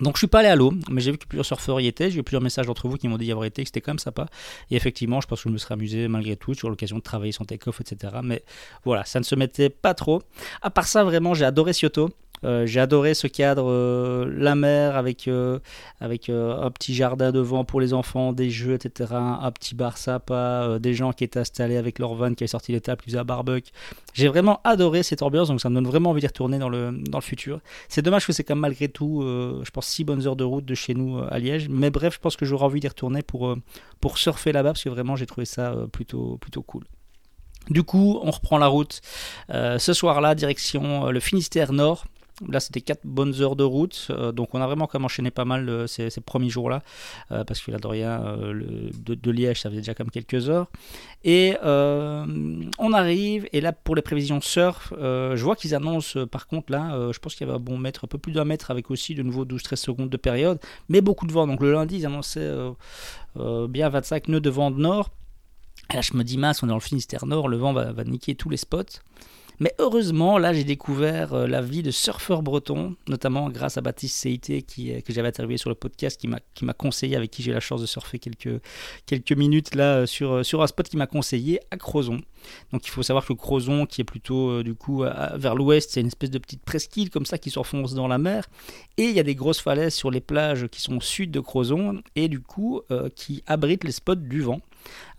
Donc 0.00 0.16
je 0.16 0.18
suis 0.18 0.26
pas 0.26 0.40
allé 0.40 0.48
à 0.48 0.56
l'eau, 0.56 0.72
mais 0.90 1.00
j'ai 1.00 1.12
vu 1.12 1.18
que 1.18 1.26
plusieurs 1.26 1.46
surfeurs 1.46 1.80
y 1.80 1.86
étaient. 1.86 2.10
J'ai 2.10 2.18
eu 2.18 2.22
plusieurs 2.22 2.42
messages 2.42 2.66
d'entre 2.66 2.88
vous 2.88 2.96
qui 2.96 3.06
m'ont 3.06 3.16
dit 3.16 3.26
y 3.26 3.30
avoir 3.30 3.46
été, 3.46 3.62
que 3.62 3.68
c'était 3.68 3.80
quand 3.80 3.92
même 3.92 3.98
sympa. 3.98 4.26
Et 4.70 4.76
effectivement, 4.76 5.20
je 5.20 5.28
pense 5.28 5.42
que 5.42 5.48
je 5.48 5.52
me 5.52 5.58
serais 5.58 5.74
amusé 5.74 6.08
malgré 6.08 6.36
tout 6.36 6.54
sur 6.54 6.68
l'occasion 6.68 6.96
de 6.96 7.02
travailler 7.02 7.32
son 7.32 7.44
take-off, 7.44 7.80
etc. 7.80 8.14
Mais 8.22 8.42
voilà, 8.84 9.04
ça 9.04 9.20
ne 9.20 9.24
se 9.24 9.34
mettait 9.34 9.70
pas 9.70 9.94
trop. 9.94 10.22
À 10.62 10.70
part 10.70 10.88
ça, 10.88 11.04
vraiment, 11.04 11.34
j'ai 11.34 11.44
adoré 11.44 11.72
Kyoto. 11.72 12.10
Euh, 12.44 12.66
j'ai 12.66 12.80
adoré 12.80 13.14
ce 13.14 13.26
cadre, 13.26 13.70
euh, 13.70 14.30
la 14.36 14.54
mer 14.54 14.96
avec, 14.96 15.28
euh, 15.28 15.58
avec 16.00 16.28
un 16.28 16.70
petit 16.70 16.94
jardin 16.94 17.32
devant 17.32 17.64
pour 17.64 17.80
les 17.80 17.94
enfants, 17.94 18.32
des 18.32 18.50
jeux, 18.50 18.74
etc. 18.74 19.14
Un 19.14 19.50
petit 19.50 19.74
bar 19.74 19.96
sympa, 19.96 20.78
des 20.80 20.94
gens 20.94 21.12
qui 21.12 21.24
étaient 21.24 21.40
installés 21.40 21.76
avec 21.76 21.98
leur 21.98 22.14
van 22.14 22.34
qui 22.34 22.44
avaient 22.44 22.48
sorti 22.48 22.72
les 22.72 22.80
tables, 22.80 23.02
qui 23.02 23.10
faisaient 23.10 23.18
un 23.18 23.24
barbecue. 23.24 23.70
J'ai 24.12 24.28
vraiment 24.28 24.60
adoré 24.64 25.02
cette 25.02 25.22
ambiance, 25.22 25.48
donc 25.48 25.60
ça 25.60 25.70
me 25.70 25.74
donne 25.74 25.86
vraiment 25.86 26.10
envie 26.10 26.20
d'y 26.20 26.26
retourner 26.26 26.58
dans 26.58 26.68
le, 26.68 26.92
dans 26.92 27.18
le 27.18 27.22
futur. 27.22 27.60
C'est 27.88 28.02
dommage 28.02 28.26
que 28.26 28.32
c'est 28.32 28.44
quand 28.44 28.54
même 28.54 28.62
malgré 28.62 28.88
tout, 28.88 29.22
je 29.22 29.70
pense, 29.70 29.86
6 29.86 30.04
bonnes 30.04 30.26
heures 30.26 30.36
de 30.36 30.44
route 30.44 30.64
de 30.64 30.74
chez 30.74 30.94
nous 30.94 31.18
à 31.18 31.38
Liège. 31.38 31.68
Mais 31.68 31.90
bref, 31.90 32.14
je 32.14 32.20
pense 32.20 32.36
que 32.36 32.44
j'aurai 32.44 32.64
envie 32.64 32.80
d'y 32.80 32.88
retourner 32.88 33.22
pour, 33.22 33.54
pour 34.00 34.18
surfer 34.18 34.52
là-bas, 34.52 34.70
parce 34.70 34.84
que 34.84 34.88
vraiment 34.88 35.16
j'ai 35.16 35.26
trouvé 35.26 35.44
ça 35.44 35.74
plutôt, 35.92 36.38
plutôt 36.38 36.62
cool. 36.62 36.84
Du 37.70 37.82
coup, 37.82 38.20
on 38.22 38.30
reprend 38.30 38.58
la 38.58 38.66
route 38.66 39.00
ce 39.50 39.92
soir-là, 39.92 40.34
direction 40.34 41.06
le 41.06 41.20
Finistère 41.20 41.72
Nord. 41.72 42.04
Là, 42.48 42.58
c'était 42.58 42.80
4 42.80 43.02
bonnes 43.04 43.40
heures 43.40 43.54
de 43.54 43.62
route, 43.62 44.08
euh, 44.10 44.32
donc 44.32 44.54
on 44.54 44.60
a 44.60 44.66
vraiment 44.66 44.88
quand 44.88 44.98
même 44.98 45.04
enchaîné 45.04 45.30
pas 45.30 45.44
mal 45.44 45.68
euh, 45.68 45.86
ces, 45.86 46.10
premiers 46.20 46.48
jours-là, 46.48 46.82
euh, 47.30 47.44
parce 47.44 47.60
que 47.60 47.70
là, 47.70 47.78
de 47.78 47.86
rien, 47.86 48.20
de, 48.20 49.30
Liège, 49.30 49.60
ça 49.60 49.70
faisait 49.70 49.82
déjà 49.82 49.94
comme 49.94 50.10
quelques 50.10 50.48
heures. 50.48 50.66
Et 51.22 51.54
on 51.62 52.92
arrive, 52.92 53.48
et 53.52 53.60
là, 53.60 53.72
pour 53.72 53.94
les 53.94 54.02
prévisions 54.02 54.40
surf, 54.40 54.92
je 54.98 55.42
vois 55.42 55.54
qu'ils 55.54 55.74
annoncent, 55.76 56.26
par 56.26 56.48
contre, 56.48 56.72
là, 56.72 57.10
je 57.12 57.18
pense 57.20 57.36
qu'il 57.36 57.46
y 57.46 57.50
avait 57.50 57.56
un 57.56 57.62
bon 57.62 57.78
mètre, 57.78 58.04
un 58.04 58.08
peu 58.08 58.18
plus 58.18 58.32
d'un 58.32 58.44
mètre, 58.44 58.70
avec 58.72 58.90
aussi 58.90 59.14
de 59.14 59.22
nouveau 59.22 59.44
12-13 59.44 59.76
secondes 59.76 60.10
de 60.10 60.16
période, 60.16 60.58
mais 60.88 61.00
beaucoup 61.00 61.26
de 61.26 61.32
vent. 61.32 61.46
Donc 61.46 61.60
le 61.60 61.72
lundi, 61.72 61.98
ils 61.98 62.06
annonçaient 62.06 62.52
bien 63.68 63.88
25 63.88 64.28
nœuds 64.28 64.40
de 64.40 64.50
vent 64.50 64.72
de 64.72 64.80
nord. 64.80 65.10
Et 65.92 65.94
là, 65.94 66.00
je 66.00 66.16
me 66.16 66.24
dis, 66.24 66.36
mince, 66.36 66.62
on 66.62 66.66
est 66.66 66.70
dans 66.70 66.74
le 66.74 66.80
Finistère 66.80 67.26
Nord, 67.26 67.46
le 67.46 67.58
vent 67.58 67.72
va 67.72 68.04
niquer 68.04 68.34
tous 68.34 68.50
les 68.50 68.56
spots. 68.56 69.00
Mais 69.60 69.72
heureusement, 69.78 70.38
là, 70.38 70.52
j'ai 70.52 70.64
découvert 70.64 71.34
euh, 71.34 71.46
la 71.46 71.62
vie 71.62 71.82
de 71.82 71.90
surfeurs 71.90 72.42
bretons, 72.42 72.96
notamment 73.08 73.48
grâce 73.50 73.76
à 73.76 73.80
Baptiste 73.80 74.16
Seité, 74.16 74.62
qui, 74.62 74.92
euh, 74.92 75.00
que 75.00 75.12
j'avais 75.12 75.28
interviewé 75.28 75.58
sur 75.58 75.70
le 75.70 75.76
podcast, 75.76 76.20
qui 76.20 76.26
m'a 76.64 76.72
conseillé, 76.72 77.16
avec 77.16 77.30
qui 77.30 77.42
j'ai 77.42 77.52
la 77.52 77.60
chance 77.60 77.80
de 77.80 77.86
surfer 77.86 78.18
quelques, 78.18 78.60
quelques 79.06 79.32
minutes 79.32 79.74
là 79.74 79.98
euh, 79.98 80.06
sur, 80.06 80.44
sur 80.44 80.62
un 80.62 80.66
spot 80.66 80.88
qui 80.88 80.96
m'a 80.96 81.06
conseillé 81.06 81.60
à 81.70 81.76
Crozon. 81.76 82.20
Donc 82.72 82.86
il 82.86 82.90
faut 82.90 83.02
savoir 83.02 83.24
que 83.24 83.32
Crozon, 83.32 83.86
qui 83.86 84.00
est 84.00 84.04
plutôt 84.04 84.62
du 84.62 84.74
coup 84.74 85.02
vers 85.34 85.54
l'ouest, 85.54 85.90
c'est 85.90 86.02
une 86.02 86.08
espèce 86.08 86.30
de 86.30 86.36
petite 86.36 86.62
presqu'île 86.62 87.08
comme 87.08 87.24
ça 87.24 87.38
qui 87.38 87.50
s'enfonce 87.50 87.94
dans 87.94 88.06
la 88.06 88.18
mer. 88.18 88.44
Et 88.98 89.04
il 89.04 89.12
y 89.12 89.20
a 89.20 89.22
des 89.22 89.34
grosses 89.34 89.62
falaises 89.62 89.94
sur 89.94 90.10
les 90.10 90.20
plages 90.20 90.68
qui 90.68 90.82
sont 90.82 90.98
au 90.98 91.00
sud 91.00 91.30
de 91.30 91.40
Crozon 91.40 92.02
et 92.16 92.28
du 92.28 92.40
coup 92.40 92.82
qui 93.16 93.42
abritent 93.46 93.84
les 93.84 93.92
spots 93.92 94.16
du 94.16 94.42
vent. 94.42 94.60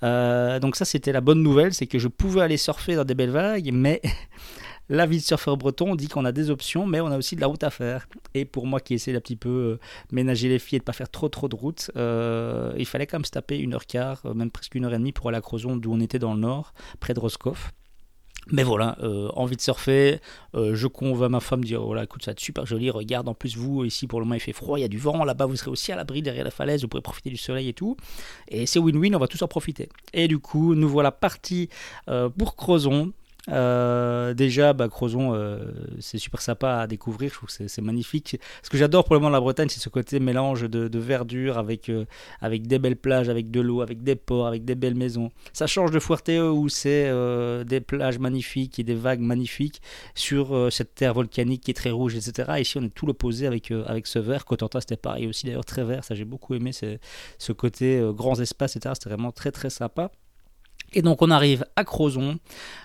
Euh, 0.04 0.60
donc 0.60 0.76
ça 0.76 0.86
c'était 0.86 1.12
la 1.12 1.22
bonne 1.22 1.42
nouvelle, 1.42 1.74
c'est 1.74 1.88
que 1.88 2.00
je 2.00 2.08
pouvais 2.08 2.42
aller 2.42 2.58
surfer 2.58 2.96
dans 2.96 3.06
des 3.06 3.16
belles 3.16 3.32
vagues, 3.32 3.70
mais 3.74 4.02
la 4.90 5.06
vie 5.06 5.18
de 5.18 5.24
surfeur 5.24 5.58
breton 5.58 5.96
dit 5.96 6.08
qu'on 6.08 6.26
a 6.26 6.32
des 6.32 6.50
options, 6.50 6.86
mais 6.86 7.02
on 7.02 7.08
a 7.08 7.18
aussi 7.18 7.36
de 7.36 7.42
la 7.42 7.48
route 7.48 7.64
à 7.64 7.70
faire. 7.70 8.08
Et 8.34 8.46
pour 8.46 8.68
moi 8.68 8.80
qui 8.80 8.94
essaie 8.94 9.14
d'un 9.14 9.22
petit 9.22 9.36
peu 9.36 9.50
euh, 9.50 9.80
ménager 10.12 10.50
les 10.50 10.60
filles 10.60 10.78
et 10.78 10.80
de 10.80 10.84
pas 10.84 10.94
faire 10.94 11.10
trop 11.10 11.30
trop 11.30 11.48
de 11.48 11.56
route, 11.56 11.92
euh, 11.96 12.74
il 12.78 12.86
fallait 12.86 13.08
quand 13.08 13.18
même 13.18 13.26
se 13.26 13.32
taper 13.32 13.58
une 13.58 13.74
heure 13.74 13.86
quart, 13.86 14.22
même 14.36 14.52
presque 14.52 14.76
une 14.76 14.86
heure 14.86 14.94
et 14.94 14.98
demie 14.98 15.12
pour 15.12 15.30
aller 15.30 15.38
à 15.38 15.42
Crozon, 15.42 15.78
d'où 15.78 15.94
on 15.94 16.00
était 16.00 16.20
dans 16.20 16.34
le 16.34 16.40
nord, 16.40 16.74
près 17.00 17.14
de 17.14 17.20
Roscoff. 17.20 17.74
Mais 18.52 18.64
voilà, 18.64 18.96
euh, 19.02 19.30
envie 19.36 19.56
de 19.56 19.62
surfer, 19.62 20.20
euh, 20.54 20.76
je 20.76 20.86
convainc 20.86 21.32
ma 21.32 21.40
femme, 21.40 21.64
dire 21.64 21.82
voilà, 21.82 22.04
écoute, 22.04 22.24
ça 22.24 22.30
va 22.30 22.34
être 22.34 22.40
super 22.40 22.66
joli, 22.66 22.92
regarde 22.92 23.28
en 23.28 23.34
plus 23.34 23.58
vous, 23.58 23.84
ici 23.86 24.06
pour 24.06 24.20
le 24.20 24.26
moment 24.26 24.36
il 24.36 24.40
fait 24.40 24.54
froid, 24.54 24.78
il 24.78 24.84
y 24.84 24.86
a 24.86 24.88
du 24.88 25.00
vent, 25.00 25.24
là-bas 25.24 25.48
vous 25.48 25.56
serez 25.56 25.72
aussi 25.72 25.92
à 25.92 25.96
l'abri 25.96 26.22
derrière 26.22 26.44
la 26.44 26.52
falaise, 26.52 26.84
vous 26.84 26.88
pourrez 26.88 27.02
profiter 27.02 27.32
du 27.32 27.38
soleil 27.38 27.70
et 27.70 27.74
tout. 27.74 27.98
Et 28.48 28.68
c'est 28.68 28.80
win-win, 28.80 29.16
on 29.16 29.20
va 29.20 29.28
tous 29.28 29.42
en 29.42 29.48
profiter. 29.48 29.90
Et 30.14 30.28
du 30.28 30.38
coup, 30.38 30.76
nous 30.76 30.88
voilà 30.88 31.12
partis 31.12 31.70
euh, 32.08 32.30
pour 32.30 32.56
Crozon, 32.56 33.14
euh, 33.50 34.34
déjà, 34.34 34.74
bah, 34.74 34.90
Crozon, 34.90 35.34
euh, 35.34 35.60
c'est 36.00 36.18
super 36.18 36.42
sympa 36.42 36.78
à 36.78 36.88
découvrir. 36.88 37.30
Je 37.30 37.36
trouve 37.36 37.50
que 37.50 37.68
c'est 37.68 37.82
magnifique. 37.82 38.40
Ce 38.64 38.70
que 38.70 38.78
j'adore 38.78 39.04
pour 39.04 39.16
le 39.16 39.20
moment 39.20 39.32
la 39.32 39.40
Bretagne, 39.40 39.70
c'est 39.70 39.80
ce 39.80 39.90
côté 39.90 40.20
mélange 40.20 40.70
de, 40.70 41.00
verdure 41.00 41.58
avec, 41.58 41.90
euh, 41.90 42.06
avec 42.42 42.68
des 42.68 42.80
belles 42.80 42.96
plages, 42.96 43.30
avec 43.30 43.52
de 43.52 43.62
l'eau, 43.62 43.82
avec 43.82 44.04
des 44.04 44.16
ports, 44.16 44.48
avec 44.48 44.66
des 44.66 44.76
belles 44.76 44.96
maisons. 44.96 45.32
Ça 45.54 45.68
change 45.68 45.92
de 45.92 46.00
Fuerteo 46.00 46.54
où 46.54 46.70
c'est 46.70 47.12
des 47.66 47.82
plages 47.82 48.20
magnifiques 48.20 48.80
et 48.80 48.84
des 48.84 48.96
vagues 48.96 49.20
magnifiques 49.20 49.82
sur 50.16 50.72
cette 50.72 50.96
terre 50.96 51.14
volcanique 51.14 51.62
qui 51.62 51.72
est 51.72 51.76
très 51.76 51.92
rouge, 51.92 52.16
etc. 52.16 52.54
Ici, 52.60 52.78
on 52.78 52.84
est 52.84 52.94
tout 52.94 53.06
l'opposé 53.06 53.48
avec, 53.48 53.72
avec 53.72 54.08
ce 54.08 54.20
vert. 54.20 54.46
Cotentin, 54.46 54.80
c'était 54.80 54.98
pareil 54.98 55.28
aussi, 55.28 55.46
d'ailleurs, 55.46 55.66
très 55.66 55.84
vert. 55.84 56.04
Ça, 56.04 56.16
j'ai 56.16 56.26
beaucoup 56.26 56.56
aimé 56.56 56.72
ce 56.74 57.52
côté 57.52 58.02
grands 58.14 58.40
espaces, 58.40 58.76
etc. 58.76 58.96
C'était 58.96 59.10
vraiment 59.10 59.32
très, 59.32 59.52
très 59.52 59.70
sympa. 59.70 60.12
Et 60.96 61.02
donc 61.02 61.22
on 61.22 61.30
arrive 61.30 61.66
à 61.76 61.84
Crozon. 61.84 62.40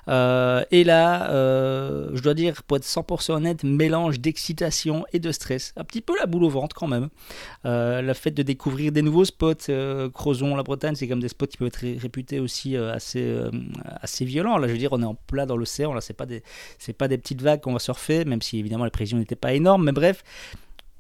Euh, 0.09 0.64
et 0.73 0.83
là, 0.83 1.31
euh, 1.31 2.11
je 2.12 2.21
dois 2.23 2.35
dire, 2.35 2.64
pour 2.64 2.76
être 2.76 2.85
100% 2.85 3.35
honnête, 3.35 3.62
mélange 3.62 4.19
d'excitation 4.19 5.07
et 5.12 5.21
de 5.21 5.31
stress. 5.31 5.73
Un 5.76 5.85
petit 5.85 6.00
peu 6.00 6.14
la 6.19 6.26
boule 6.26 6.43
au 6.43 6.49
ventre 6.50 6.75
quand 6.75 6.88
même. 6.88 7.09
Euh, 7.64 8.02
le 8.02 8.12
fait 8.12 8.33
de 8.33 8.43
découvrir 8.43 8.90
des 8.90 9.02
nouveaux 9.02 9.25
spots. 9.25 9.71
Crozon, 10.12 10.57
la 10.57 10.64
Bretagne, 10.64 10.97
c'est 10.97 11.07
comme 11.07 11.21
des 11.21 11.29
spots 11.29 11.47
qui 11.47 11.57
peuvent 11.57 11.69
être 11.69 12.00
réputés 12.00 12.40
aussi 12.40 12.76
assez, 12.76 13.33
assez 14.00 14.25
violents. 14.25 14.59
Là, 14.59 14.67
je 14.67 14.73
veux 14.73 14.79
dire, 14.79 14.93
on 14.93 15.02
est 15.02 15.07
en 15.07 15.14
plat 15.14 15.47
dans 15.47 15.57
l'océan. 15.57 15.95
Là, 15.95 16.00
c'est 16.00 16.14
pas 16.14 16.26
des, 16.26 16.43
pas 16.99 17.07
des 17.07 17.19
petites 17.19 17.43
vagues 17.43 17.61
qu'on 17.61 17.73
va 17.73 17.79
surfer, 17.79 18.25
même 18.25 18.43
si 18.43 18.59
évidemment 18.59 18.85
les 18.85 18.90
prévisions 18.90 19.19
n'étaient 19.19 19.37
pas 19.37 19.52
énormes. 19.55 19.85
Mais 19.85 19.93
bref, 19.93 20.25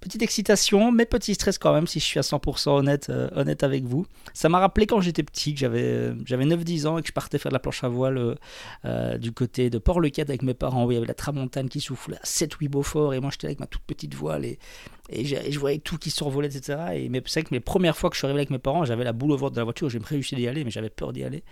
Petite 0.00 0.22
excitation, 0.22 0.92
mais 0.92 1.04
petit 1.04 1.34
stress 1.34 1.58
quand 1.58 1.74
même, 1.74 1.86
si 1.86 2.00
je 2.00 2.04
suis 2.06 2.18
à 2.18 2.22
100% 2.22 2.70
honnête, 2.70 3.08
euh, 3.10 3.28
honnête 3.34 3.62
avec 3.62 3.84
vous. 3.84 4.06
Ça 4.32 4.48
m'a 4.48 4.58
rappelé 4.58 4.86
quand 4.86 5.02
j'étais 5.02 5.22
petit, 5.22 5.52
que 5.52 5.60
j'avais, 5.60 5.82
euh, 5.82 6.14
j'avais 6.24 6.46
9-10 6.46 6.86
ans 6.86 6.96
et 6.96 7.02
que 7.02 7.08
je 7.08 7.12
partais 7.12 7.36
faire 7.38 7.50
de 7.50 7.54
la 7.54 7.58
planche 7.58 7.84
à 7.84 7.88
voile 7.88 8.36
euh, 8.86 9.18
du 9.18 9.32
côté 9.32 9.68
de 9.68 9.76
Port-le-Cat 9.76 10.22
avec 10.22 10.42
mes 10.42 10.54
parents, 10.54 10.86
où 10.86 10.90
il 10.90 10.94
y 10.94 10.96
avait 10.96 11.06
la 11.06 11.12
tramontane 11.12 11.68
qui 11.68 11.80
soufflait 11.80 12.16
à 12.16 12.24
7-8 12.24 12.68
Beaufort, 12.70 13.12
et 13.12 13.20
moi 13.20 13.28
j'étais 13.30 13.46
avec 13.46 13.60
ma 13.60 13.66
toute 13.66 13.82
petite 13.82 14.14
voile, 14.14 14.46
et, 14.46 14.58
et, 15.10 15.24
je 15.24 15.58
voyais 15.58 15.78
tout 15.78 15.98
qui 15.98 16.10
survolait, 16.10 16.48
etc. 16.48 16.78
Et 16.94 17.10
c'est 17.26 17.40
vrai 17.40 17.48
que 17.50 17.54
les 17.54 17.60
premières 17.60 17.96
fois 17.96 18.08
que 18.08 18.16
je 18.16 18.20
suis 18.20 18.26
arrivé 18.26 18.38
avec 18.38 18.50
mes 18.50 18.58
parents, 18.58 18.86
j'avais 18.86 19.04
la 19.04 19.12
boule 19.12 19.32
au 19.32 19.36
ventre 19.36 19.52
de 19.52 19.60
la 19.60 19.64
voiture, 19.64 19.90
j'ai 19.90 19.98
réussi 20.02 20.34
d'y 20.34 20.48
aller, 20.48 20.64
mais 20.64 20.70
j'avais 20.70 20.88
peur 20.88 21.12
d'y 21.12 21.24
aller. 21.24 21.44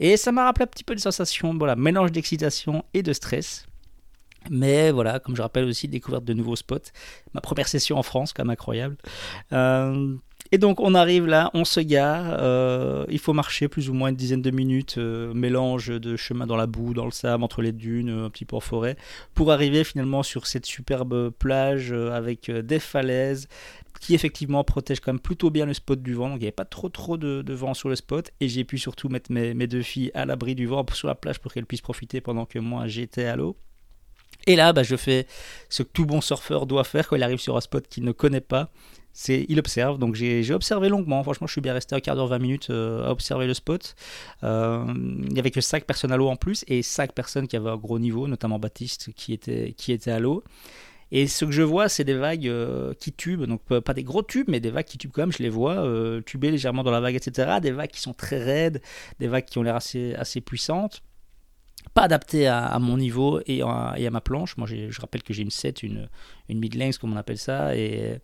Et 0.00 0.18
ça 0.18 0.32
m'a 0.32 0.44
rappelé 0.44 0.64
un 0.64 0.66
petit 0.66 0.84
peu 0.84 0.94
des 0.94 1.00
sensations, 1.00 1.56
voilà, 1.56 1.76
mélange 1.76 2.12
d'excitation 2.12 2.84
et 2.92 3.02
de 3.02 3.14
stress. 3.14 3.66
Mais 4.50 4.90
voilà, 4.90 5.20
comme 5.20 5.36
je 5.36 5.42
rappelle 5.42 5.64
aussi, 5.64 5.88
découverte 5.88 6.24
de 6.24 6.32
nouveaux 6.34 6.56
spots. 6.56 6.90
Ma 7.34 7.40
première 7.40 7.68
session 7.68 7.98
en 7.98 8.02
France, 8.02 8.32
quand 8.32 8.44
même 8.44 8.50
incroyable. 8.50 8.96
Euh, 9.52 10.14
Et 10.52 10.58
donc 10.58 10.80
on 10.80 10.94
arrive 10.94 11.26
là, 11.26 11.50
on 11.54 11.64
se 11.64 11.80
gare, 11.80 12.36
euh, 12.38 13.04
il 13.08 13.18
faut 13.18 13.32
marcher 13.32 13.66
plus 13.66 13.90
ou 13.90 13.94
moins 13.94 14.10
une 14.10 14.16
dizaine 14.16 14.42
de 14.42 14.52
minutes, 14.52 14.96
euh, 14.98 15.34
mélange 15.34 15.88
de 15.88 16.14
chemin 16.16 16.46
dans 16.46 16.56
la 16.56 16.68
boue, 16.68 16.94
dans 16.94 17.04
le 17.04 17.10
sable, 17.10 17.42
entre 17.42 17.62
les 17.62 17.72
dunes, 17.72 18.10
un 18.10 18.30
petit 18.30 18.44
peu 18.44 18.54
en 18.54 18.60
forêt, 18.60 18.96
pour 19.34 19.50
arriver 19.50 19.82
finalement 19.82 20.22
sur 20.22 20.46
cette 20.46 20.64
superbe 20.64 21.30
plage 21.30 21.92
avec 21.92 22.50
des 22.50 22.78
falaises 22.78 23.48
qui 24.00 24.14
effectivement 24.14 24.62
protègent 24.62 25.00
quand 25.00 25.12
même 25.12 25.20
plutôt 25.20 25.50
bien 25.50 25.66
le 25.66 25.74
spot 25.74 26.00
du 26.00 26.14
vent, 26.14 26.28
donc 26.28 26.36
il 26.36 26.40
n'y 26.40 26.46
avait 26.46 26.52
pas 26.52 26.64
trop 26.64 26.88
trop 26.88 27.16
de, 27.16 27.52
vent 27.52 27.74
sur 27.74 27.88
le 27.88 27.96
spot, 27.96 28.30
et 28.40 28.48
j'ai 28.48 28.64
pu 28.64 28.78
surtout 28.78 29.08
mettre 29.08 29.32
mes 29.32 29.66
deux 29.66 29.82
filles 29.82 30.10
à 30.14 30.26
l'abri 30.26 30.54
du 30.54 30.66
vent 30.66 30.84
sur 30.92 31.08
la 31.08 31.14
plage 31.14 31.40
pour 31.40 31.52
qu'elles 31.52 31.66
puissent 31.66 31.80
profiter 31.80 32.20
pendant 32.20 32.46
que 32.46 32.58
moi 32.58 32.86
j'étais 32.86 33.24
à 33.24 33.36
l'eau. 33.36 33.56
Et 34.46 34.54
là, 34.56 34.72
bah, 34.72 34.82
je 34.82 34.96
fais 34.96 35.26
ce 35.68 35.82
que 35.82 35.88
tout 35.88 36.06
bon 36.06 36.20
surfeur 36.20 36.66
doit 36.66 36.84
faire 36.84 37.08
quand 37.08 37.16
il 37.16 37.22
arrive 37.22 37.38
sur 37.40 37.56
un 37.56 37.60
spot 37.60 37.86
qu'il 37.88 38.04
ne 38.04 38.12
connaît 38.12 38.40
pas, 38.40 38.70
c'est 39.12 39.46
il 39.48 39.58
observe. 39.58 39.98
Donc 39.98 40.14
j'ai 40.14 40.52
observé 40.52 40.88
longuement. 40.88 41.22
Franchement, 41.22 41.46
je 41.46 41.52
suis 41.52 41.60
bien 41.60 41.72
resté 41.72 41.96
un 41.96 42.00
quart 42.00 42.14
d'heure, 42.14 42.28
20 42.28 42.38
minutes 42.38 42.70
euh, 42.70 43.06
à 43.06 43.10
observer 43.10 43.46
le 43.46 43.54
spot. 43.54 43.96
Euh, 44.44 44.84
il 45.28 45.34
y 45.34 45.38
avait 45.38 45.50
que 45.50 45.60
5 45.60 45.84
personnes 45.84 46.12
à 46.12 46.16
l'eau 46.16 46.28
en 46.28 46.36
plus 46.36 46.64
et 46.68 46.82
5 46.82 47.12
personnes 47.12 47.48
qui 47.48 47.56
avaient 47.56 47.70
un 47.70 47.76
gros 47.76 47.98
niveau, 47.98 48.28
notamment 48.28 48.58
Baptiste 48.58 49.12
qui 49.14 49.32
était, 49.32 50.10
à 50.10 50.20
l'eau. 50.20 50.44
Et 51.12 51.28
ce 51.28 51.44
que 51.44 51.52
je 51.52 51.62
vois, 51.62 51.88
c'est 51.88 52.04
des 52.04 52.14
vagues 52.14 52.48
euh, 52.48 52.92
qui 52.94 53.12
tubent, 53.12 53.44
donc 53.44 53.62
pas 53.62 53.94
des 53.94 54.02
gros 54.02 54.22
tubes, 54.22 54.48
mais 54.48 54.60
des 54.60 54.70
vagues 54.70 54.86
qui 54.86 54.98
tubent 54.98 55.12
quand 55.12 55.22
même, 55.22 55.32
je 55.32 55.42
les 55.42 55.48
vois 55.48 55.88
tuber 56.26 56.50
légèrement 56.50 56.82
dans 56.84 56.90
la 56.90 57.00
vague, 57.00 57.14
etc. 57.14 57.58
Des 57.62 57.70
vagues 57.70 57.90
qui 57.90 58.00
sont 58.00 58.12
très 58.12 58.42
raides, 58.42 58.82
des 59.18 59.28
vagues 59.28 59.44
qui 59.44 59.58
ont 59.58 59.62
l'air 59.62 59.76
assez 59.76 60.40
puissantes 60.40 61.02
pas 61.94 62.02
adapté 62.02 62.46
à, 62.46 62.78
mon 62.78 62.96
niveau 62.96 63.40
et 63.46 63.62
à, 63.62 64.10
ma 64.10 64.20
planche. 64.20 64.56
Moi, 64.56 64.66
je 64.66 65.00
rappelle 65.00 65.22
que 65.22 65.32
j'ai 65.32 65.42
une 65.42 65.50
7, 65.50 65.82
une, 65.82 66.08
une 66.48 66.58
mid-length, 66.58 66.98
comme 66.98 67.12
on 67.12 67.16
appelle 67.16 67.38
ça, 67.38 67.74
et, 67.76 68.20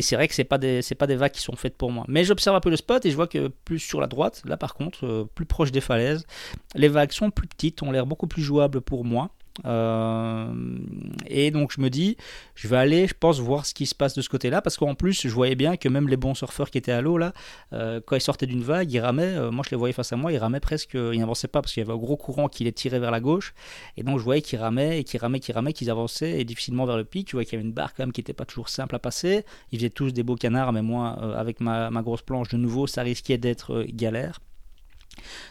c'est 0.00 0.16
vrai 0.16 0.28
que 0.28 0.34
c'est 0.34 0.44
pas 0.44 0.58
des 0.58 0.82
c'est 0.82 0.94
pas 0.94 1.06
des 1.06 1.16
vagues 1.16 1.32
qui 1.32 1.42
sont 1.42 1.56
faites 1.56 1.76
pour 1.76 1.90
moi. 1.90 2.04
Mais 2.08 2.24
j'observe 2.24 2.56
un 2.56 2.60
peu 2.60 2.70
le 2.70 2.76
spot 2.76 3.04
et 3.04 3.10
je 3.10 3.16
vois 3.16 3.26
que 3.26 3.48
plus 3.48 3.78
sur 3.78 4.00
la 4.00 4.06
droite, 4.06 4.42
là 4.44 4.56
par 4.56 4.74
contre, 4.74 5.06
euh, 5.06 5.28
plus 5.34 5.46
proche 5.46 5.72
des 5.72 5.80
falaises, 5.80 6.26
les 6.74 6.88
vagues 6.88 7.12
sont 7.12 7.30
plus 7.30 7.48
petites, 7.48 7.82
ont 7.82 7.90
l'air 7.90 8.06
beaucoup 8.06 8.26
plus 8.26 8.42
jouables 8.42 8.80
pour 8.80 9.04
moi. 9.04 9.30
Euh, 9.64 10.52
et 11.26 11.50
donc 11.50 11.72
je 11.72 11.80
me 11.80 11.90
dis, 11.90 12.16
je 12.54 12.68
vais 12.68 12.76
aller, 12.76 13.06
je 13.06 13.14
pense, 13.18 13.38
voir 13.38 13.66
ce 13.66 13.74
qui 13.74 13.86
se 13.86 13.94
passe 13.94 14.14
de 14.14 14.22
ce 14.22 14.28
côté-là, 14.28 14.60
parce 14.60 14.76
qu'en 14.76 14.94
plus, 14.94 15.26
je 15.26 15.32
voyais 15.32 15.54
bien 15.54 15.76
que 15.76 15.88
même 15.88 16.08
les 16.08 16.16
bons 16.16 16.34
surfeurs 16.34 16.70
qui 16.70 16.78
étaient 16.78 16.92
à 16.92 17.00
l'eau, 17.00 17.18
là, 17.18 17.32
euh, 17.72 18.00
quand 18.04 18.16
ils 18.16 18.20
sortaient 18.20 18.46
d'une 18.46 18.62
vague, 18.62 18.90
ils 18.92 19.00
ramaient, 19.00 19.36
euh, 19.36 19.50
moi 19.50 19.64
je 19.64 19.70
les 19.70 19.76
voyais 19.76 19.92
face 19.92 20.12
à 20.12 20.16
moi, 20.16 20.32
ils 20.32 20.38
ramaient 20.38 20.60
presque, 20.60 20.94
ils 20.94 21.18
n'avançaient 21.18 21.48
pas, 21.48 21.62
parce 21.62 21.72
qu'il 21.72 21.82
y 21.82 21.86
avait 21.86 21.92
un 21.92 22.00
gros 22.00 22.16
courant 22.16 22.48
qui 22.48 22.64
les 22.64 22.72
tirait 22.72 22.98
vers 22.98 23.10
la 23.10 23.20
gauche, 23.20 23.54
et 23.96 24.02
donc 24.02 24.18
je 24.18 24.24
voyais 24.24 24.42
qu'ils 24.42 24.58
ramaient, 24.58 25.00
et 25.00 25.04
qu'ils 25.04 25.20
ramaient, 25.20 25.40
qu'ils 25.40 25.54
ramaient, 25.54 25.72
qu'ils 25.72 25.90
avançaient, 25.90 26.40
et 26.40 26.44
difficilement 26.44 26.86
vers 26.86 26.96
le 26.96 27.04
pic, 27.04 27.28
tu 27.28 27.36
vois 27.36 27.44
qu'il 27.44 27.54
y 27.54 27.56
avait 27.56 27.66
une 27.66 27.74
barre 27.74 27.94
quand 27.94 28.02
même 28.02 28.12
qui 28.12 28.20
n'était 28.20 28.32
pas 28.32 28.44
toujours 28.46 28.68
simple 28.68 28.94
à 28.96 28.98
passer, 28.98 29.44
ils 29.70 29.78
faisaient 29.78 29.90
tous 29.90 30.12
des 30.12 30.22
beaux 30.22 30.36
canards, 30.36 30.72
mais 30.72 30.82
moi, 30.82 31.10
avec 31.36 31.60
ma, 31.60 31.90
ma 31.90 32.02
grosse 32.02 32.22
planche 32.22 32.48
de 32.48 32.56
nouveau, 32.56 32.86
ça 32.86 33.02
risquait 33.02 33.38
d'être 33.38 33.84
galère. 33.88 34.40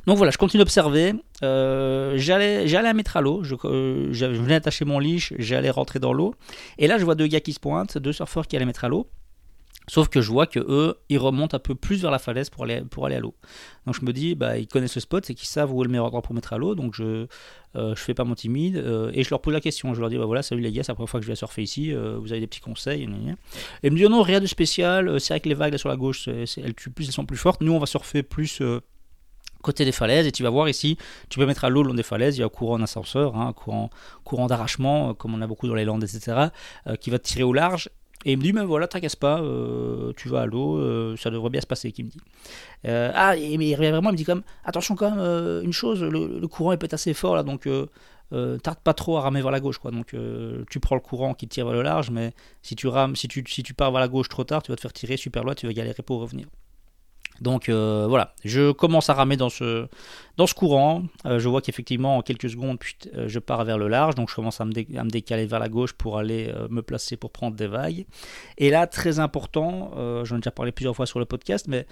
Donc 0.07 0.17
voilà, 0.17 0.31
je 0.31 0.37
continue 0.37 0.59
d'observer. 0.59 1.13
Euh, 1.43 2.13
j'allais, 2.17 2.67
j'allais 2.67 2.89
à 2.89 2.93
mettre 2.93 3.17
à 3.17 3.21
l'eau. 3.21 3.43
Euh, 3.65 4.09
je, 4.11 4.25
venais 4.25 4.55
attacher 4.55 4.85
mon 4.85 4.99
leash, 4.99 5.33
j'allais 5.37 5.69
rentrer 5.69 5.99
dans 5.99 6.13
l'eau. 6.13 6.35
Et 6.77 6.87
là, 6.87 6.97
je 6.97 7.05
vois 7.05 7.15
deux 7.15 7.27
gars 7.27 7.41
qui 7.41 7.53
se 7.53 7.59
pointent, 7.59 7.97
deux 7.97 8.13
surfeurs 8.13 8.47
qui 8.47 8.55
allaient 8.55 8.65
mettre 8.65 8.85
à 8.85 8.89
l'eau. 8.89 9.09
Sauf 9.89 10.07
que 10.07 10.21
je 10.21 10.31
vois 10.31 10.47
que 10.47 10.59
eux, 10.59 10.95
ils 11.09 11.17
remontent 11.17 11.57
un 11.57 11.59
peu 11.59 11.75
plus 11.75 12.01
vers 12.01 12.11
la 12.11 12.19
falaise 12.19 12.49
pour 12.49 12.63
aller, 12.63 12.83
pour 12.89 13.05
aller 13.05 13.15
à 13.15 13.19
l'eau. 13.19 13.35
Donc 13.85 13.95
je 13.99 14.05
me 14.05 14.13
dis, 14.13 14.33
bah, 14.33 14.57
ils 14.57 14.65
connaissent 14.65 14.95
le 14.95 15.01
spot, 15.01 15.25
c'est 15.25 15.33
qu'ils 15.33 15.49
savent 15.49 15.73
où 15.73 15.81
est 15.81 15.85
le 15.85 15.91
meilleur 15.91 16.05
endroit 16.05 16.21
pour 16.21 16.33
mettre 16.33 16.53
à 16.53 16.57
l'eau. 16.57 16.73
Donc 16.73 16.95
je, 16.95 17.27
euh, 17.75 17.93
je 17.93 17.99
fais 17.99 18.13
pas 18.13 18.23
mon 18.23 18.33
timide 18.33 18.77
et 19.13 19.23
je 19.25 19.29
leur 19.29 19.41
pose 19.41 19.53
la 19.53 19.59
question. 19.59 19.93
Je 19.93 19.99
leur 19.99 20.09
dis, 20.09 20.17
bah 20.17 20.25
voilà, 20.25 20.41
salut 20.41 20.61
les 20.61 20.71
gars, 20.71 20.83
c'est 20.83 20.93
la 20.93 20.95
première 20.95 21.09
fois 21.09 21.19
que 21.19 21.25
je 21.25 21.31
vais 21.31 21.35
surfer 21.35 21.63
ici. 21.63 21.91
vous 21.91 22.31
avez 22.31 22.39
des 22.39 22.47
petits 22.47 22.61
conseils 22.61 23.03
Et 23.03 23.07
ils 23.83 23.91
me 23.91 23.97
disent, 23.97 24.07
non, 24.07 24.21
rien 24.21 24.39
de 24.39 24.45
spécial. 24.45 25.19
C'est 25.19 25.33
vrai 25.33 25.41
que 25.41 25.49
les 25.49 25.55
vagues 25.55 25.73
là 25.73 25.77
sur 25.77 25.89
la 25.89 25.97
gauche, 25.97 26.29
plus, 26.95 27.05
elles 27.05 27.11
sont 27.11 27.25
plus 27.25 27.37
fortes. 27.37 27.59
Nous, 27.59 27.73
on 27.73 27.79
va 27.79 27.85
surfer 27.85 28.23
plus 28.23 28.61
côté 29.63 29.85
des 29.85 29.91
falaises 29.91 30.27
et 30.27 30.31
tu 30.31 30.43
vas 30.43 30.51
voir 30.51 30.69
ici, 30.69 30.97
tu 31.29 31.39
peux 31.39 31.47
mettre 31.47 31.65
à 31.65 31.69
l'eau 31.69 31.81
le 31.81 31.89
long 31.89 31.95
des 31.95 32.03
falaises, 32.03 32.37
il 32.37 32.41
y 32.41 32.43
a 32.43 32.45
un 32.45 32.49
courant 32.49 32.77
d'ascenseur, 32.77 33.35
hein, 33.35 33.47
un 33.47 33.53
courant, 33.53 33.89
courant 34.23 34.45
d'arrachement, 34.45 35.09
euh, 35.09 35.13
comme 35.13 35.33
on 35.33 35.41
a 35.41 35.47
beaucoup 35.47 35.67
dans 35.67 35.73
les 35.73 35.85
landes, 35.85 36.03
etc., 36.03 36.49
euh, 36.87 36.95
qui 36.95 37.09
va 37.09 37.17
te 37.17 37.25
tirer 37.27 37.43
au 37.43 37.53
large. 37.53 37.89
Et 38.25 38.33
il 38.33 38.37
me 38.37 38.43
dit, 38.43 38.53
mais 38.53 38.63
voilà, 38.63 38.87
t'inquiète 38.87 39.17
pas, 39.17 39.41
euh, 39.41 40.13
tu 40.15 40.29
vas 40.29 40.41
à 40.41 40.45
l'eau, 40.45 40.79
ça 41.17 41.29
devrait 41.29 41.49
bien 41.49 41.59
se 41.59 41.67
passer, 41.67 41.91
qu'il 41.91 42.05
me 42.05 42.09
dit. 42.09 42.19
ah, 42.85 43.35
et, 43.35 43.57
mais 43.57 43.67
il 43.67 43.75
revient 43.75 43.89
vraiment, 43.89 44.11
il 44.11 44.13
me 44.13 44.17
dit 44.17 44.23
comme, 44.23 44.43
attention 44.63 44.95
quand 44.95 45.11
même, 45.11 45.63
une 45.63 45.73
chose, 45.73 46.01
le, 46.01 46.47
courant 46.47 46.71
est 46.71 46.77
peut 46.77 46.85
être 46.85 46.93
assez 46.93 47.13
fort 47.13 47.35
là, 47.35 47.43
donc 47.43 47.67
tarde 48.63 48.79
pas 48.81 48.93
trop 48.93 49.17
à 49.17 49.21
ramer 49.21 49.41
vers 49.41 49.51
la 49.51 49.59
gauche, 49.59 49.77
quoi. 49.77 49.91
Donc 49.91 50.15
tu 50.69 50.79
prends 50.79 50.95
le 50.95 51.01
courant 51.01 51.33
qui 51.33 51.49
te 51.49 51.55
tire 51.55 51.65
vers 51.65 51.75
le 51.75 51.81
large, 51.81 52.11
mais 52.11 52.31
si 52.61 52.77
tu 52.77 52.87
rames, 52.87 53.17
si 53.17 53.27
tu, 53.27 53.43
si 53.45 53.61
tu 53.61 53.73
pars 53.73 53.91
vers 53.91 53.99
la 53.99 54.07
gauche 54.07 54.29
trop 54.29 54.45
tard, 54.45 54.63
tu 54.63 54.71
vas 54.71 54.77
te 54.77 54.81
faire 54.81 54.93
tirer 54.93 55.17
super 55.17 55.43
loin, 55.43 55.53
tu 55.53 55.67
vas 55.67 55.73
galérer 55.73 56.01
pour 56.01 56.21
revenir. 56.21 56.47
Donc 57.41 57.69
euh, 57.69 58.05
voilà, 58.07 58.33
je 58.45 58.71
commence 58.71 59.09
à 59.09 59.13
ramer 59.13 59.37
dans 59.37 59.49
ce, 59.49 59.87
dans 60.37 60.47
ce 60.47 60.53
courant. 60.53 61.03
Euh, 61.25 61.39
je 61.39 61.49
vois 61.49 61.61
qu'effectivement, 61.61 62.17
en 62.17 62.21
quelques 62.21 62.49
secondes, 62.49 62.77
euh, 63.15 63.27
je 63.27 63.39
pars 63.39 63.63
vers 63.65 63.77
le 63.77 63.87
large. 63.87 64.15
Donc 64.15 64.29
je 64.29 64.35
commence 64.35 64.61
à 64.61 64.65
me, 64.65 64.73
à 64.97 65.03
me 65.03 65.09
décaler 65.09 65.45
vers 65.45 65.59
la 65.59 65.69
gauche 65.69 65.93
pour 65.93 66.17
aller 66.17 66.53
me 66.69 66.81
placer 66.81 67.17
pour 67.17 67.31
prendre 67.31 67.55
des 67.55 67.67
vagues. 67.67 68.05
Et 68.57 68.69
là, 68.69 68.87
très 68.87 69.19
important, 69.19 69.91
j'en 70.23 70.35
ai 70.35 70.39
déjà 70.39 70.51
parlé 70.51 70.71
plusieurs 70.71 70.95
fois 70.95 71.05
sur 71.05 71.19
le 71.19 71.25
podcast, 71.25 71.67
mais 71.67 71.85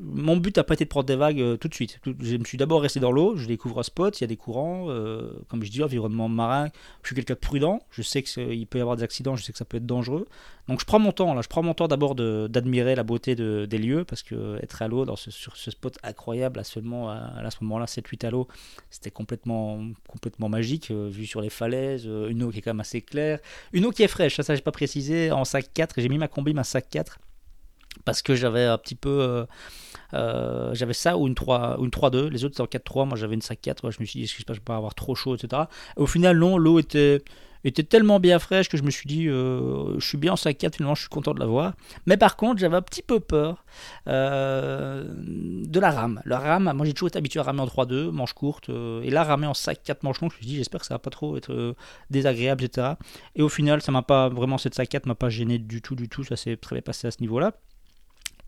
mon 0.00 0.36
but 0.36 0.56
n'a 0.56 0.64
pas 0.64 0.74
été 0.74 0.84
de 0.84 0.88
prendre 0.88 1.06
des 1.06 1.16
vagues 1.16 1.40
euh, 1.40 1.56
tout 1.56 1.66
de 1.66 1.74
suite. 1.74 2.00
Je 2.04 2.36
me 2.36 2.44
suis 2.44 2.56
d'abord 2.56 2.82
resté 2.82 3.00
dans 3.00 3.10
l'eau, 3.10 3.36
je 3.36 3.46
découvre 3.46 3.80
un 3.80 3.82
spot, 3.82 4.20
il 4.20 4.22
y 4.22 4.24
a 4.24 4.28
des 4.28 4.36
courants, 4.36 4.86
euh, 4.88 5.32
comme 5.48 5.64
je 5.64 5.70
dis, 5.70 5.82
environnement 5.82 6.28
marin. 6.28 6.68
Je 7.02 7.08
suis 7.08 7.16
quelqu'un 7.16 7.34
de 7.34 7.38
prudent, 7.38 7.80
je 7.90 8.02
sais 8.02 8.22
qu'il 8.22 8.66
peut 8.66 8.78
y 8.78 8.80
avoir 8.80 8.96
des 8.96 9.02
accidents, 9.02 9.34
je 9.34 9.42
sais 9.42 9.50
que 9.50 9.58
ça 9.58 9.64
peut 9.64 9.78
être 9.78 9.86
dangereux. 9.86 10.28
Donc 10.68 10.80
je 10.80 10.84
prends 10.84 11.00
mon 11.00 11.10
temps, 11.10 11.34
là, 11.34 11.40
je 11.42 11.48
prends 11.48 11.62
mon 11.62 11.74
temps 11.74 11.88
d'abord 11.88 12.14
d'admirer 12.14 12.94
la 12.94 13.02
beauté 13.02 13.34
des 13.34 13.78
lieux, 13.78 14.04
parce 14.04 14.22
que 14.22 14.58
être 14.62 14.82
à 14.82 14.88
l'eau 14.88 15.04
sur 15.16 15.56
ce 15.56 15.70
spot 15.70 15.98
incroyable, 16.02 16.60
à 16.60 16.64
seulement 16.64 17.10
à, 17.10 17.50
ce 17.50 17.56
moment-là, 17.62 17.86
7-8 17.86 18.26
à 18.26 18.30
l'eau, 18.30 18.46
c'était 18.90 19.10
complètement, 19.10 19.80
complètement 20.06 20.48
magique, 20.48 20.90
euh, 20.90 21.08
vu 21.10 21.26
sur 21.26 21.40
les 21.40 21.50
falaises, 21.50 22.04
une 22.04 22.42
eau 22.42 22.50
qui 22.50 22.58
est 22.58 22.62
quand 22.62 22.70
même 22.70 22.80
assez 22.80 23.00
claire, 23.00 23.40
une 23.72 23.86
eau 23.86 23.90
qui 23.90 24.02
est 24.02 24.08
fraîche, 24.08 24.36
ça, 24.36 24.42
ça 24.42 24.54
j'ai 24.54 24.62
pas 24.62 24.72
précisé, 24.72 25.32
en 25.32 25.44
sac 25.44 25.72
4, 25.72 26.00
j'ai 26.00 26.08
mis 26.08 26.18
ma 26.18 26.28
combi, 26.28 26.52
ma 26.52 26.64
sac 26.64 26.88
4 26.90 27.18
parce 28.04 28.22
que 28.22 28.34
j'avais 28.34 28.64
un 28.64 28.78
petit 28.78 28.94
peu 28.94 29.20
euh, 29.20 29.44
euh, 30.14 30.74
j'avais 30.74 30.92
ça 30.92 31.16
ou 31.18 31.26
une 31.26 31.34
3 31.34 31.78
une 31.80 31.90
3-2 31.90 32.28
les 32.28 32.44
autres 32.44 32.54
étaient 32.62 32.76
en 32.76 33.02
4-3 33.02 33.08
moi 33.08 33.18
j'avais 33.18 33.34
une 33.34 33.40
5-4 33.40 33.90
je 33.90 34.00
me 34.00 34.06
suis 34.06 34.20
dit 34.20 34.24
est-ce 34.24 34.34
je 34.38 34.44
peux 34.44 34.54
pas 34.54 34.76
avoir 34.76 34.94
trop 34.94 35.14
chaud 35.14 35.34
etc 35.34 35.64
au 35.96 36.06
final 36.06 36.38
non 36.38 36.56
l'eau 36.56 36.78
était 36.78 37.22
tellement 37.90 38.18
bien 38.18 38.38
fraîche 38.38 38.70
que 38.70 38.78
je 38.78 38.82
me 38.82 38.90
suis 38.90 39.06
dit 39.06 39.28
euh, 39.28 39.98
je 39.98 40.06
suis 40.06 40.16
bien 40.16 40.32
en 40.32 40.36
5-4 40.36 40.76
finalement 40.76 40.94
je 40.94 41.02
suis 41.02 41.10
content 41.10 41.34
de 41.34 41.40
l'avoir. 41.40 41.74
Mais 42.06 42.16
par 42.16 42.36
contre 42.36 42.58
j'avais 42.58 42.76
un 42.76 42.82
petit 42.82 43.02
peu 43.02 43.20
peur 43.20 43.64
de 44.06 45.80
la 45.80 45.90
rame. 45.90 46.22
La 46.24 46.38
rame 46.38 46.72
moi 46.74 46.86
j'ai 46.86 46.94
toujours 46.94 47.08
été 47.08 47.18
habitué 47.18 47.40
à 47.40 47.42
ramer 47.42 47.60
en 47.60 47.66
3-2 47.66 48.10
manche 48.10 48.32
courte 48.32 48.70
et 48.70 49.10
là 49.10 49.24
ramer 49.24 49.46
en 49.46 49.52
5-4 49.52 49.96
manches 50.04 50.22
longues 50.22 50.30
je 50.30 50.36
me 50.36 50.40
suis 50.40 50.46
dit 50.46 50.56
j'espère 50.56 50.80
que 50.80 50.86
ça 50.86 50.94
va 50.94 50.98
pas 51.00 51.10
trop 51.10 51.36
être 51.36 51.74
désagréable 52.08 52.64
etc 52.64 52.92
et 53.36 53.42
au 53.42 53.50
final 53.50 53.80
vraiment 53.80 54.56
cette 54.56 54.76
5-4 54.76 55.06
m'a 55.06 55.14
pas 55.14 55.28
gêné 55.28 55.58
du 55.58 55.82
tout 55.82 55.96
du 55.96 56.08
tout. 56.08 56.24
Ça 56.24 56.36
s'est 56.36 56.56
très 56.56 56.76
bien 56.76 56.82
passé 56.82 57.08
à 57.08 57.10
ce 57.10 57.20
niveau 57.20 57.38
là 57.38 57.52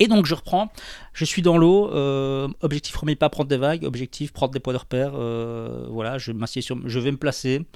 et 0.01 0.09
donc 0.09 0.27
je 0.27 0.35
reprends, 0.35 0.73
je 1.13 1.25
suis 1.25 1.43
dans 1.43 1.57
l'eau, 1.57 1.91
euh, 1.93 2.49
objectif 2.63 2.95
premier 2.95 3.15
pas 3.15 3.29
prendre 3.29 3.49
des 3.49 3.57
vagues, 3.57 3.85
objectif 3.85 4.33
prendre 4.33 4.53
des 4.53 4.59
poids 4.59 4.73
de 4.73 4.79
repère, 4.79 5.13
euh, 5.15 5.87
voilà, 5.91 6.19
je, 6.19 6.33
sur, 6.61 6.89
je 6.89 6.99
vais 6.99 7.13
me 7.13 7.17
placer, 7.17 7.67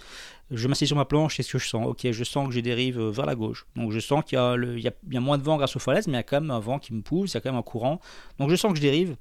je 0.51 0.67
m'assieds 0.67 0.87
sur 0.87 0.97
ma 0.97 1.05
planche, 1.05 1.39
et 1.39 1.43
ce 1.43 1.53
que 1.53 1.59
je 1.59 1.69
sens 1.69 1.87
Ok, 1.87 2.11
je 2.11 2.25
sens 2.25 2.49
que 2.49 2.55
je 2.55 2.61
dérive 2.61 3.01
vers 3.01 3.27
la 3.27 3.35
gauche. 3.35 3.67
Donc 3.77 3.93
je 3.93 4.01
sens 4.01 4.25
qu'il 4.25 4.39
y, 4.39 4.81
y, 4.81 4.91
y, 5.13 5.17
a 5.17 5.21
moins 5.21 5.39
de 5.39 5.43
vent 5.43 5.57
grâce 5.57 5.77
aux 5.77 5.81
falaises, 5.81 6.07
mais 6.07 6.15
il 6.15 6.17
y 6.17 6.21
a 6.21 6.23
quand 6.23 6.41
même 6.41 6.51
un 6.51 6.61
vent 6.61 6.79
qui 6.79 6.95
me 6.95 7.03
pousse, 7.03 7.33
il 7.33 7.35
y 7.35 7.39
a 7.39 7.41
quand 7.41 7.51
même 7.51 7.59
un 7.59 7.63
courant. 7.63 8.01
Donc 8.39 8.51
je 8.51 8.57
sens 8.57 8.73
que 8.73 8.79
je 8.79 8.83
dérive. 8.83 9.17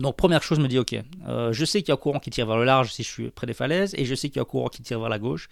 Donc 0.00 0.16
première 0.16 0.42
chose, 0.42 0.56
je 0.56 0.62
me 0.62 0.68
dis 0.68 0.78
ok, 0.78 0.96
euh, 1.28 1.52
je 1.52 1.64
sais 1.64 1.82
qu'il 1.82 1.88
y 1.88 1.92
a 1.92 1.94
un 1.94 1.98
courant 1.98 2.20
qui 2.20 2.30
tire 2.30 2.46
vers 2.46 2.56
le 2.56 2.64
large 2.64 2.90
si 2.90 3.02
je 3.02 3.08
suis 3.08 3.30
près 3.30 3.46
des 3.46 3.52
falaises, 3.52 3.94
et 3.98 4.06
je 4.06 4.14
sais 4.14 4.30
qu'il 4.30 4.36
y 4.36 4.38
a 4.38 4.42
un 4.42 4.46
courant 4.46 4.68
qui 4.68 4.82
tire 4.82 4.98
vers 4.98 5.10
la 5.10 5.18
gauche. 5.18 5.48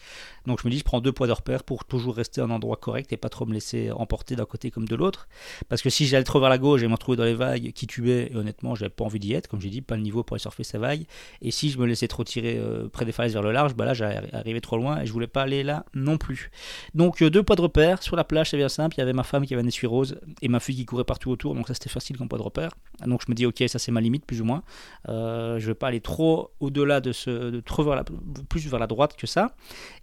Donc 0.47 0.61
je 0.63 0.67
me 0.67 0.73
dis, 0.73 0.79
je 0.79 0.85
prends 0.85 1.03
deux 1.03 1.13
poids 1.13 1.27
de 1.27 1.33
repère 1.33 1.63
pour 1.65 1.85
toujours 1.85 2.17
rester 2.17 2.41
à 2.41 2.45
un 2.45 2.51
endroit 2.51 2.77
correct 2.77 3.13
et 3.13 3.19
pas 3.19 3.29
trop 3.29 3.45
me 3.45 3.53
laisser 3.53 3.91
emporter 3.91 4.37
d'un 4.37 4.47
côté 4.47 4.71
comme 4.71 4.89
de 4.89 4.97
l'autre. 4.97 5.29
Parce 5.69 5.83
que 5.83 5.91
si 5.91 6.07
j'allais 6.07 6.25
trop 6.25 6.41
vers 6.41 6.49
la 6.49 6.57
gauche, 6.57 6.81
j'allais 6.81 6.89
me 6.89 6.95
retrouver 6.95 7.17
dans 7.17 7.25
les 7.25 7.35
vagues 7.35 7.73
qui 7.73 7.87
tuaient, 7.87 8.31
et 8.33 8.37
honnêtement, 8.37 8.75
j'avais 8.75 8.89
pas 8.89 9.05
envie 9.05 9.19
d'y 9.19 9.35
être, 9.35 9.49
comme 9.49 9.61
j'ai 9.61 9.69
dit, 9.69 9.83
pas 9.83 9.97
le 9.97 10.03
niveau 10.03 10.23
pour 10.23 10.35
aller 10.35 10.41
surfer 10.41 10.65
ces 10.65 10.79
vagues. 10.79 11.05
Et 11.43 11.51
si 11.51 11.69
je 11.69 11.79
me 11.79 11.85
laissais 11.87 12.09
trop 12.09 12.25
tirer 12.25 12.57
euh, 12.57 12.89
près 12.89 13.05
des 13.05 13.13
falaises 13.13 13.35
vers 13.35 13.43
le 13.43 13.53
large, 13.53 13.75
bah 13.75 13.85
là 13.85 13.93
j'allais 13.93 14.35
arriver 14.35 14.63
trop 14.63 14.79
loin 14.79 15.01
et 15.03 15.07
je 15.07 15.13
voulais 15.13 15.27
pas 15.27 15.43
aller 15.43 15.63
là 15.63 15.85
non 15.95 16.17
plus. 16.17 16.51
Donc 16.95 17.21
euh, 17.21 17.29
deux 17.29 17.43
poids 17.43 17.57
de 17.57 17.61
repère, 17.61 18.03
sur 18.03 18.17
la 18.17 18.25
plage 18.25 18.51
c'est 18.51 18.57
bien 18.57 18.69
simple, 18.69 18.97
il 18.97 19.01
y 19.01 19.03
avait 19.03 19.13
ma 19.13 19.25
femme 19.25 19.45
qui 19.45 19.53
avait 19.53 19.63
un 19.63 19.67
essuie 19.67 19.87
rose 19.87 20.19
et 20.41 20.49
ma 20.49 20.61
fille 20.61 20.77
qui 20.77 20.87
courait 20.87 21.05
partout 21.05 21.31
autour, 21.31 21.55
donc 21.55 21.69
ça 21.69 21.75
c'était 21.75 21.91
facile 21.91 22.17
comme 22.17 22.29
poids 22.29 22.39
de 22.39 22.45
repère. 22.45 22.71
Donc 23.07 23.23
je 23.27 23.31
me 23.31 23.35
dis 23.35 23.47
ok, 23.47 23.63
ça 23.67 23.79
c'est 23.79 23.93
ma 23.93 24.01
limite 24.01 24.25
moins. 24.43 24.63
Euh, 25.09 25.59
je 25.59 25.65
ne 25.65 25.71
vais 25.71 25.75
pas 25.75 25.89
aller 25.89 26.01
trop 26.01 26.51
au-delà 26.61 27.01
de 27.01 27.13
ce, 27.13 27.51
de 27.51 27.61
trop 27.61 27.83
vers 27.83 27.97
la, 27.97 28.05
plus 28.49 28.67
vers 28.69 28.79
la 28.79 28.87
droite 28.87 29.17
que 29.17 29.27
ça. 29.27 29.55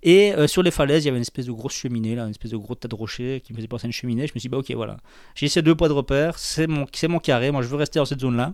Et 0.04 0.34
euh, 0.34 0.48
sur 0.48 0.64
les 0.64 0.72
falaises, 0.72 1.04
il 1.04 1.08
y 1.08 1.10
avait 1.10 1.18
une 1.18 1.22
espèce 1.22 1.46
de 1.46 1.52
grosse 1.52 1.74
cheminée, 1.74 2.16
là, 2.16 2.24
une 2.24 2.32
espèce 2.32 2.52
de 2.52 2.58
gros 2.58 2.76
tas 2.76 2.88
de 2.88 2.96
rochers 2.96 3.42
qui 3.42 3.54
me 3.54 3.58
faisait 3.58 3.68
penser 3.68 3.86
à 3.86 3.88
une 3.88 3.94
cheminée. 3.94 4.28
Je 4.28 4.34
me 4.34 4.40
suis 4.40 4.48
dit, 4.48 4.50
bah 4.50 4.58
ok, 4.58 4.72
voilà, 4.72 4.98
j'ai 5.36 5.48
ces 5.48 5.62
deux 5.62 5.76
poids 5.76 5.88
de 5.88 5.94
repère, 5.94 6.38
c'est 6.40 6.68
mon, 6.68 6.86
c'est 6.94 7.08
mon 7.08 7.20
carré, 7.20 7.52
moi 7.52 7.62
je 7.62 7.68
veux 7.68 7.78
rester 7.78 8.00
dans 8.00 8.06
cette 8.06 8.22
zone-là. 8.22 8.54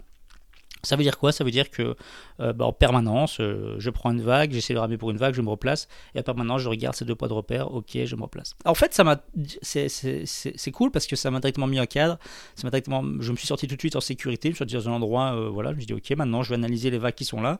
Ça 0.83 0.95
veut 0.95 1.03
dire 1.03 1.17
quoi? 1.17 1.31
Ça 1.31 1.43
veut 1.43 1.51
dire 1.51 1.69
que 1.69 1.95
euh, 2.39 2.53
bah, 2.53 2.65
en 2.65 2.73
permanence, 2.73 3.39
euh, 3.39 3.75
je 3.77 3.89
prends 3.89 4.11
une 4.11 4.21
vague, 4.21 4.51
j'essaie 4.51 4.73
de 4.73 4.79
ramer 4.79 4.97
pour 4.97 5.11
une 5.11 5.17
vague, 5.17 5.33
je 5.33 5.41
me 5.41 5.49
replace, 5.49 5.87
et 6.15 6.19
en 6.19 6.23
permanence, 6.23 6.61
je 6.61 6.69
regarde 6.69 6.95
ces 6.95 7.05
deux 7.05 7.15
poids 7.15 7.27
de 7.27 7.33
repère, 7.33 7.71
ok, 7.73 7.97
je 8.05 8.15
me 8.15 8.23
replace. 8.23 8.55
En 8.65 8.73
fait, 8.73 8.93
ça 8.93 9.03
m'a, 9.03 9.21
c'est 9.61 10.71
cool 10.71 10.91
parce 10.91 11.07
que 11.07 11.15
ça 11.15 11.29
m'a 11.29 11.39
directement 11.39 11.67
mis 11.67 11.79
un 11.79 11.85
cadre, 11.85 12.17
ça 12.55 12.65
m'a 12.65 12.71
directement, 12.71 13.03
je 13.19 13.31
me 13.31 13.37
suis 13.37 13.47
sorti 13.47 13.67
tout 13.67 13.75
de 13.75 13.81
suite 13.81 13.95
en 13.95 14.01
sécurité, 14.01 14.49
je 14.49 14.53
me 14.53 14.55
suis 14.55 14.71
sorti 14.71 14.85
dans 14.85 14.91
un 14.91 14.95
endroit, 14.95 15.35
euh, 15.35 15.49
voilà, 15.49 15.69
je 15.71 15.75
me 15.75 15.79
suis 15.81 15.87
dit, 15.87 15.93
ok, 15.93 16.17
maintenant, 16.17 16.41
je 16.41 16.49
vais 16.49 16.55
analyser 16.55 16.89
les 16.89 16.97
vagues 16.97 17.13
qui 17.13 17.25
sont 17.25 17.41
là, 17.41 17.59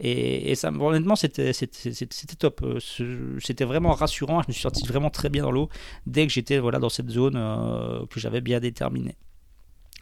et, 0.00 0.54
ça, 0.56 0.70
honnêtement, 0.70 1.16
c'était 1.16 1.52
top, 2.38 2.64
c'était 3.40 3.64
vraiment 3.64 3.92
rassurant, 3.92 4.42
je 4.42 4.48
me 4.48 4.52
suis 4.52 4.62
sorti 4.62 4.86
vraiment 4.86 5.10
très 5.10 5.28
bien 5.28 5.42
dans 5.42 5.52
l'eau 5.52 5.68
dès 6.06 6.26
que 6.26 6.32
j'étais 6.32 6.58
voilà 6.58 6.78
dans 6.78 6.88
cette 6.88 7.08
zone 7.08 7.34
que 8.10 8.20
j'avais 8.20 8.40
bien 8.40 8.60
déterminée. 8.60 9.16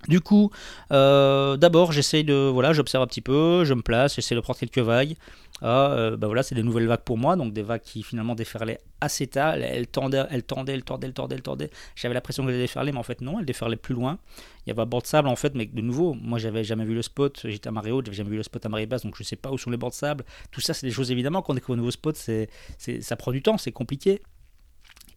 Du 0.09 0.21
coup, 0.21 0.51
euh, 0.93 1.57
d'abord, 1.57 1.93
j'essaye 1.93 2.25
de, 2.25 2.51
voilà, 2.53 2.73
j'observe 2.73 3.03
un 3.03 3.07
petit 3.07 3.23
peu, 3.23 3.65
je 3.65 3.75
me 3.75 3.83
place, 3.83 4.17
j'essaie 4.17 4.35
de 4.35 4.41
prendre 4.41 4.59
quelques 4.59 4.79
vagues. 4.79 5.17
Ah, 5.63 5.93
euh, 5.93 6.17
bah 6.17 6.27
voilà, 6.27 6.43
c'est 6.43 6.55
des 6.55 6.63
nouvelles 6.63 6.87
vagues 6.87 7.05
pour 7.05 7.17
moi, 7.17 7.37
donc 7.37 7.53
des 7.53 7.63
vagues 7.63 7.81
qui 7.81 8.03
finalement 8.03 8.35
déferlaient 8.35 8.81
assez 9.01 9.27
tard. 9.27 9.55
Elles 9.55 9.87
tendaient, 9.87 10.25
elles 10.31 10.43
tendaient, 10.43 10.75
elles 10.75 10.85
tendaient, 10.85 11.07
elles 11.07 11.15
tendaient, 11.15 11.37
elles 11.37 11.43
tendaient. 11.43 11.71
J'avais 11.95 12.13
l'impression 12.13 12.45
qu'elles 12.45 12.59
déferlaient, 12.59 12.93
mais 12.93 12.99
en 12.99 13.05
fait 13.05 13.21
non, 13.21 13.39
elles 13.39 13.47
déferlaient 13.47 13.77
plus 13.77 13.95
loin. 13.95 14.19
Il 14.67 14.71
y 14.71 14.73
avait 14.73 14.83
un 14.83 14.87
banc 14.87 14.99
de 14.99 15.07
sable 15.07 15.29
en 15.29 15.37
fait, 15.37 15.55
mais 15.55 15.67
de 15.67 15.81
nouveau, 15.81 16.15
moi 16.15 16.39
j'avais 16.39 16.65
jamais 16.65 16.85
vu 16.85 16.95
le 16.95 17.03
spot. 17.03 17.41
J'étais 17.45 17.69
à 17.69 17.73
marée 17.73 17.93
haute, 17.93 18.07
j'avais 18.07 18.17
jamais 18.17 18.31
vu 18.31 18.37
le 18.37 18.43
spot 18.43 18.67
à 18.67 18.69
marée 18.69 18.87
basse, 18.87 19.05
donc 19.05 19.17
je 19.17 19.23
sais 19.23 19.37
pas 19.37 19.51
où 19.53 19.59
sont 19.59 19.71
les 19.71 19.77
bancs 19.77 19.93
de 19.93 19.97
sable. 19.97 20.25
Tout 20.51 20.61
ça, 20.61 20.75
c'est 20.75 20.87
des 20.87 20.93
choses 20.93 21.11
évidemment 21.11 21.41
quand 21.41 21.53
on 21.53 21.55
découvre 21.55 21.75
un 21.75 21.79
nouveau 21.79 21.93
spot, 21.93 22.17
c'est, 22.17 22.49
ça 23.01 23.17
prend 23.17 23.33
du 23.33 23.41
temps, 23.41 23.57
c'est 23.57 23.73
compliqué. 23.73 24.23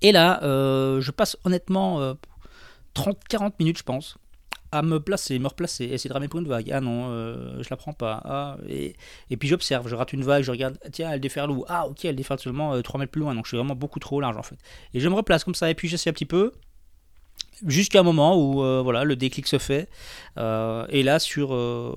Et 0.02 0.12
là, 0.12 0.42
euh, 0.44 1.02
je 1.02 1.12
passe 1.12 1.36
honnêtement 1.44 2.16
30-40 2.94 3.54
minutes, 3.60 3.80
je 3.80 3.84
pense 3.84 4.18
à 4.72 4.82
me 4.82 5.00
placer, 5.00 5.40
me 5.40 5.48
replacer, 5.48 5.86
essayer 5.86 6.10
de 6.10 6.14
ramer 6.14 6.28
pour 6.28 6.40
une 6.40 6.48
vague. 6.48 6.70
Ah 6.72 6.82
non, 6.82 7.10
euh, 7.10 7.62
je 7.62 7.68
la 7.70 7.78
prends 7.78 7.94
pas. 7.94 8.22
Ah, 8.26 8.58
et, 8.68 8.96
puis 9.38 9.48
j'observe, 9.48 9.88
je 9.88 9.96
rate 9.96 10.14
une 10.14 10.24
vague, 10.24 10.44
je 10.44 10.52
regarde, 10.52 10.78
tiens, 10.92 11.12
elle 11.12 11.20
déferle 11.20 11.52
où? 11.52 11.66
Ah, 11.68 11.88
ok, 11.88 12.06
elle 12.06 12.16
déferle 12.16 12.40
seulement 12.40 12.82
3 12.82 12.98
euh, 12.98 13.00
mètres 13.00 13.12
plus 13.12 13.22
loin, 13.22 13.34
donc 13.34 13.46
je 13.46 13.50
suis 13.50 13.58
vraiment 13.58 13.76
beaucoup 13.76 14.00
trop 14.00 14.20
large 14.20 14.38
en 14.38 14.44
fait. 14.44 14.58
Et 14.94 15.00
je 15.00 15.08
me 15.08 15.16
replace 15.16 15.44
comme 15.44 15.56
ça, 15.56 15.70
et 15.70 15.76
puis 15.76 15.88
j'essaie 15.88 16.10
un 16.10 16.14
petit 16.14 16.26
peu, 16.26 16.52
jusqu'à 17.66 18.02
un 18.02 18.04
moment 18.04 18.38
où 18.38 18.64
euh, 18.64 18.82
voilà, 18.84 19.04
le 19.04 19.16
déclic 19.16 19.48
se 19.48 19.58
fait. 19.58 19.90
et 20.38 21.04
là, 21.04 21.20
sur. 21.20 21.52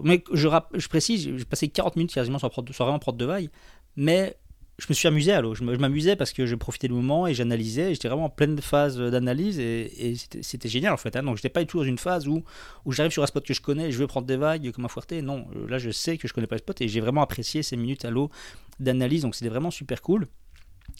mais 0.05 0.23
je, 0.33 0.49
je 0.75 0.89
précise, 0.89 1.37
j'ai 1.37 1.45
passé 1.45 1.69
40 1.69 1.97
minutes 1.97 2.15
quasiment 2.15 2.39
sans, 2.39 2.51
prendre, 2.51 2.73
sans 2.73 2.85
vraiment 2.85 3.01
prendre 3.01 3.19
de 3.19 3.25
vague, 3.25 3.51
mais 3.97 4.37
je 4.81 4.87
me 4.89 4.95
suis 4.95 5.07
amusé 5.09 5.33
à 5.33 5.41
l'eau. 5.43 5.55
Je 5.55 5.63
m'amusais 5.63 6.17
parce 6.17 6.33
que 6.33 6.47
je 6.47 6.55
profitais 6.55 6.89
du 6.89 6.95
moment 6.95 7.27
et 7.27 7.35
j'analysais. 7.35 7.93
J'étais 7.93 8.09
vraiment 8.09 8.25
en 8.25 8.31
pleine 8.31 8.59
phase 8.61 8.99
d'analyse 8.99 9.59
et, 9.61 10.15
c'était 10.41 10.69
génial 10.69 10.93
en 10.93 10.97
fait. 10.97 11.15
Hein. 11.17 11.23
Donc 11.23 11.37
j'étais 11.37 11.51
pas 11.51 11.61
du 11.61 11.67
tout 11.67 11.79
dans 11.79 11.85
une 11.85 11.99
phase 11.99 12.27
où, 12.27 12.43
j'arrive 12.87 13.13
sur 13.13 13.23
un 13.23 13.27
spot 13.27 13.45
que 13.45 13.55
je 13.55 13.61
connais 13.61 13.89
et 13.89 13.93
je 13.93 13.99
veux 13.99 14.07
prendre 14.07 14.27
des 14.27 14.37
vagues 14.37 14.71
comme 14.73 14.87
un 14.87 14.89
fouetté. 14.89 15.21
Non, 15.21 15.47
là 15.69 15.79
je 15.79 15.91
sais 15.91 16.17
que 16.17 16.27
je 16.27 16.33
connais 16.33 16.47
pas 16.47 16.57
le 16.57 16.61
spot 16.61 16.81
et 16.81 16.89
j'ai 16.89 17.01
vraiment 17.01 17.23
apprécié 17.23 17.63
ces 17.63 17.77
minutes 17.77 18.05
à 18.05 18.11
l'eau 18.11 18.31
d'analyse. 18.79 19.23
Donc 19.23 19.35
c'était 19.35 19.51
vraiment 19.51 19.71
super 19.71 20.01
cool. 20.01 20.27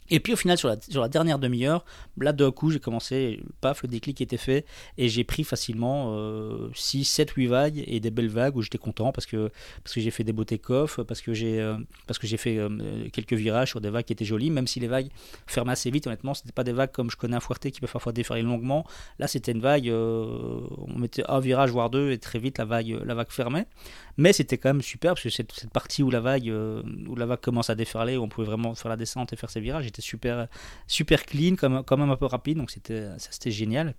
Et 0.09 0.19
puis 0.19 0.33
au 0.33 0.35
final, 0.35 0.57
sur 0.57 0.67
la, 0.67 0.77
sur 0.81 1.01
la 1.01 1.09
dernière 1.09 1.39
demi-heure, 1.39 1.85
là 2.17 2.33
d'un 2.33 2.51
coup, 2.51 2.71
j'ai 2.71 2.79
commencé, 2.79 3.41
paf, 3.61 3.83
le 3.83 3.89
déclic 3.89 4.21
était 4.21 4.37
fait, 4.37 4.65
et 4.97 5.07
j'ai 5.07 5.23
pris 5.23 5.43
facilement 5.43 6.15
6, 6.73 7.05
7, 7.05 7.31
8 7.31 7.47
vagues, 7.47 7.83
et 7.87 7.99
des 7.99 8.11
belles 8.11 8.29
vagues 8.29 8.55
où 8.57 8.61
j'étais 8.61 8.77
content 8.77 9.11
parce 9.11 9.25
que, 9.25 9.49
parce 9.83 9.95
que 9.95 10.01
j'ai 10.01 10.11
fait 10.11 10.23
des 10.23 10.33
que 11.21 11.33
j'ai 11.33 11.59
euh, 11.59 11.77
parce 12.07 12.19
que 12.19 12.27
j'ai 12.27 12.37
fait 12.37 12.57
euh, 12.57 13.09
quelques 13.11 13.33
virages 13.33 13.69
sur 13.69 13.81
des 13.81 13.89
vagues 13.89 14.05
qui 14.05 14.13
étaient 14.13 14.25
jolies, 14.25 14.49
même 14.49 14.67
si 14.67 14.79
les 14.79 14.87
vagues 14.87 15.09
fermaient 15.47 15.73
assez 15.73 15.89
vite, 15.91 16.07
honnêtement, 16.07 16.33
c'était 16.33 16.51
pas 16.51 16.63
des 16.63 16.71
vagues 16.71 16.91
comme 16.91 17.09
je 17.11 17.17
connais 17.17 17.37
à 17.37 17.39
Fuerte 17.39 17.69
qui 17.69 17.79
peuvent 17.79 17.91
parfois 17.91 18.11
déferler 18.11 18.41
longuement. 18.41 18.85
Là, 19.19 19.27
c'était 19.27 19.51
une 19.51 19.61
vague, 19.61 19.87
euh, 19.89 20.61
on 20.77 20.97
mettait 20.97 21.23
un 21.27 21.39
virage, 21.39 21.71
voire 21.71 21.89
deux, 21.89 22.11
et 22.11 22.17
très 22.17 22.39
vite 22.39 22.57
la 22.57 22.65
vague, 22.65 22.99
la 23.05 23.13
vague 23.13 23.29
fermait. 23.29 23.67
Mais 24.17 24.33
c'était 24.33 24.57
quand 24.57 24.69
même 24.69 24.81
super, 24.81 25.13
parce 25.13 25.23
que 25.23 25.29
cette, 25.29 25.51
cette 25.51 25.71
partie 25.71 26.03
où 26.03 26.09
la, 26.09 26.19
vague, 26.19 26.51
où 27.07 27.15
la 27.15 27.25
vague 27.25 27.41
commence 27.41 27.69
à 27.69 27.75
déferler, 27.75 28.17
où 28.17 28.23
on 28.23 28.29
pouvait 28.29 28.47
vraiment 28.47 28.75
faire 28.75 28.89
la 28.89 28.97
descente 28.97 29.33
et 29.33 29.35
faire 29.35 29.49
ses 29.49 29.61
virages, 29.61 29.80
super, 29.99 30.47
super 30.87 31.25
clean, 31.25 31.55
comme, 31.55 31.83
quand 31.83 31.97
même 31.97 32.09
un 32.09 32.15
peu 32.15 32.25
rapide, 32.25 32.57
donc 32.57 32.71
c'était, 32.71 33.07
ça 33.17 33.29
c'était 33.31 33.51
génial. 33.51 33.95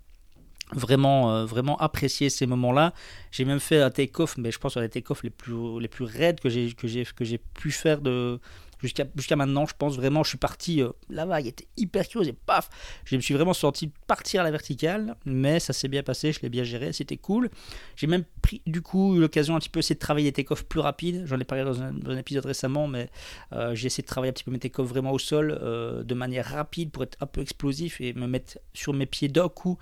Vraiment, 0.71 1.31
euh, 1.31 1.45
vraiment 1.45 1.77
apprécié 1.77 2.29
ces 2.29 2.45
moments-là. 2.47 2.93
J'ai 3.31 3.45
même 3.45 3.59
fait 3.59 3.81
un 3.81 3.91
take-off, 3.91 4.37
mais 4.37 4.51
je 4.51 4.59
pense 4.59 4.71
sur 4.71 4.81
les 4.81 4.89
take-off 4.89 5.23
les 5.23 5.29
plus, 5.29 5.79
les 5.79 5.87
plus 5.87 6.05
raides 6.05 6.39
que 6.39 6.49
j'ai, 6.49 6.71
que 6.73 6.87
j'ai, 6.87 7.05
que 7.05 7.25
j'ai 7.25 7.37
pu 7.37 7.71
faire 7.71 8.01
de, 8.01 8.39
Jusqu'à 8.83 9.35
maintenant, 9.35 9.65
je 9.65 9.73
pense 9.77 9.95
vraiment, 9.95 10.23
je 10.23 10.29
suis 10.29 10.37
parti, 10.37 10.81
euh, 10.81 10.89
la 11.09 11.25
vague 11.25 11.47
était 11.47 11.67
hyper 11.77 12.07
curieuse 12.07 12.27
et 12.27 12.33
paf, 12.33 12.69
je 13.05 13.15
me 13.15 13.21
suis 13.21 13.33
vraiment 13.33 13.53
senti 13.53 13.91
partir 14.07 14.41
à 14.41 14.43
la 14.43 14.51
verticale, 14.51 15.15
mais 15.25 15.59
ça 15.59 15.73
s'est 15.73 15.87
bien 15.87 16.03
passé, 16.03 16.31
je 16.31 16.41
l'ai 16.41 16.49
bien 16.49 16.63
géré, 16.63 16.91
c'était 16.91 17.17
cool. 17.17 17.49
J'ai 17.95 18.07
même 18.07 18.23
pris 18.41 18.61
du 18.67 18.81
coup 18.81 19.17
l'occasion 19.17 19.55
un 19.55 19.59
petit 19.59 19.69
peu 19.69 19.79
essayer 19.79 19.95
de 19.95 19.99
travailler 19.99 20.31
des 20.31 20.43
take 20.43 20.53
plus 20.67 20.79
rapides, 20.79 21.23
j'en 21.25 21.39
ai 21.39 21.45
parlé 21.45 21.63
dans 21.63 21.81
un, 21.81 22.17
épisode 22.17 22.45
récemment, 22.45 22.87
mais 22.87 23.09
euh, 23.53 23.73
j'ai 23.73 23.87
essayé 23.87 24.03
de 24.03 24.07
travailler 24.07 24.29
un 24.29 24.33
petit 24.33 24.43
peu 24.43 24.51
mes 24.51 24.59
take 24.59 24.81
vraiment 24.83 25.11
au 25.11 25.19
sol 25.19 25.57
euh, 25.61 26.03
de 26.03 26.13
manière 26.13 26.45
rapide 26.45 26.91
pour 26.91 27.03
être 27.03 27.17
un 27.21 27.25
peu 27.25 27.41
explosif 27.41 28.01
et 28.01 28.13
me 28.13 28.27
mettre 28.27 28.59
sur 28.73 28.93
mes 28.93 29.05
pieds 29.05 29.29
d'un 29.29 29.49
coup 29.49 29.77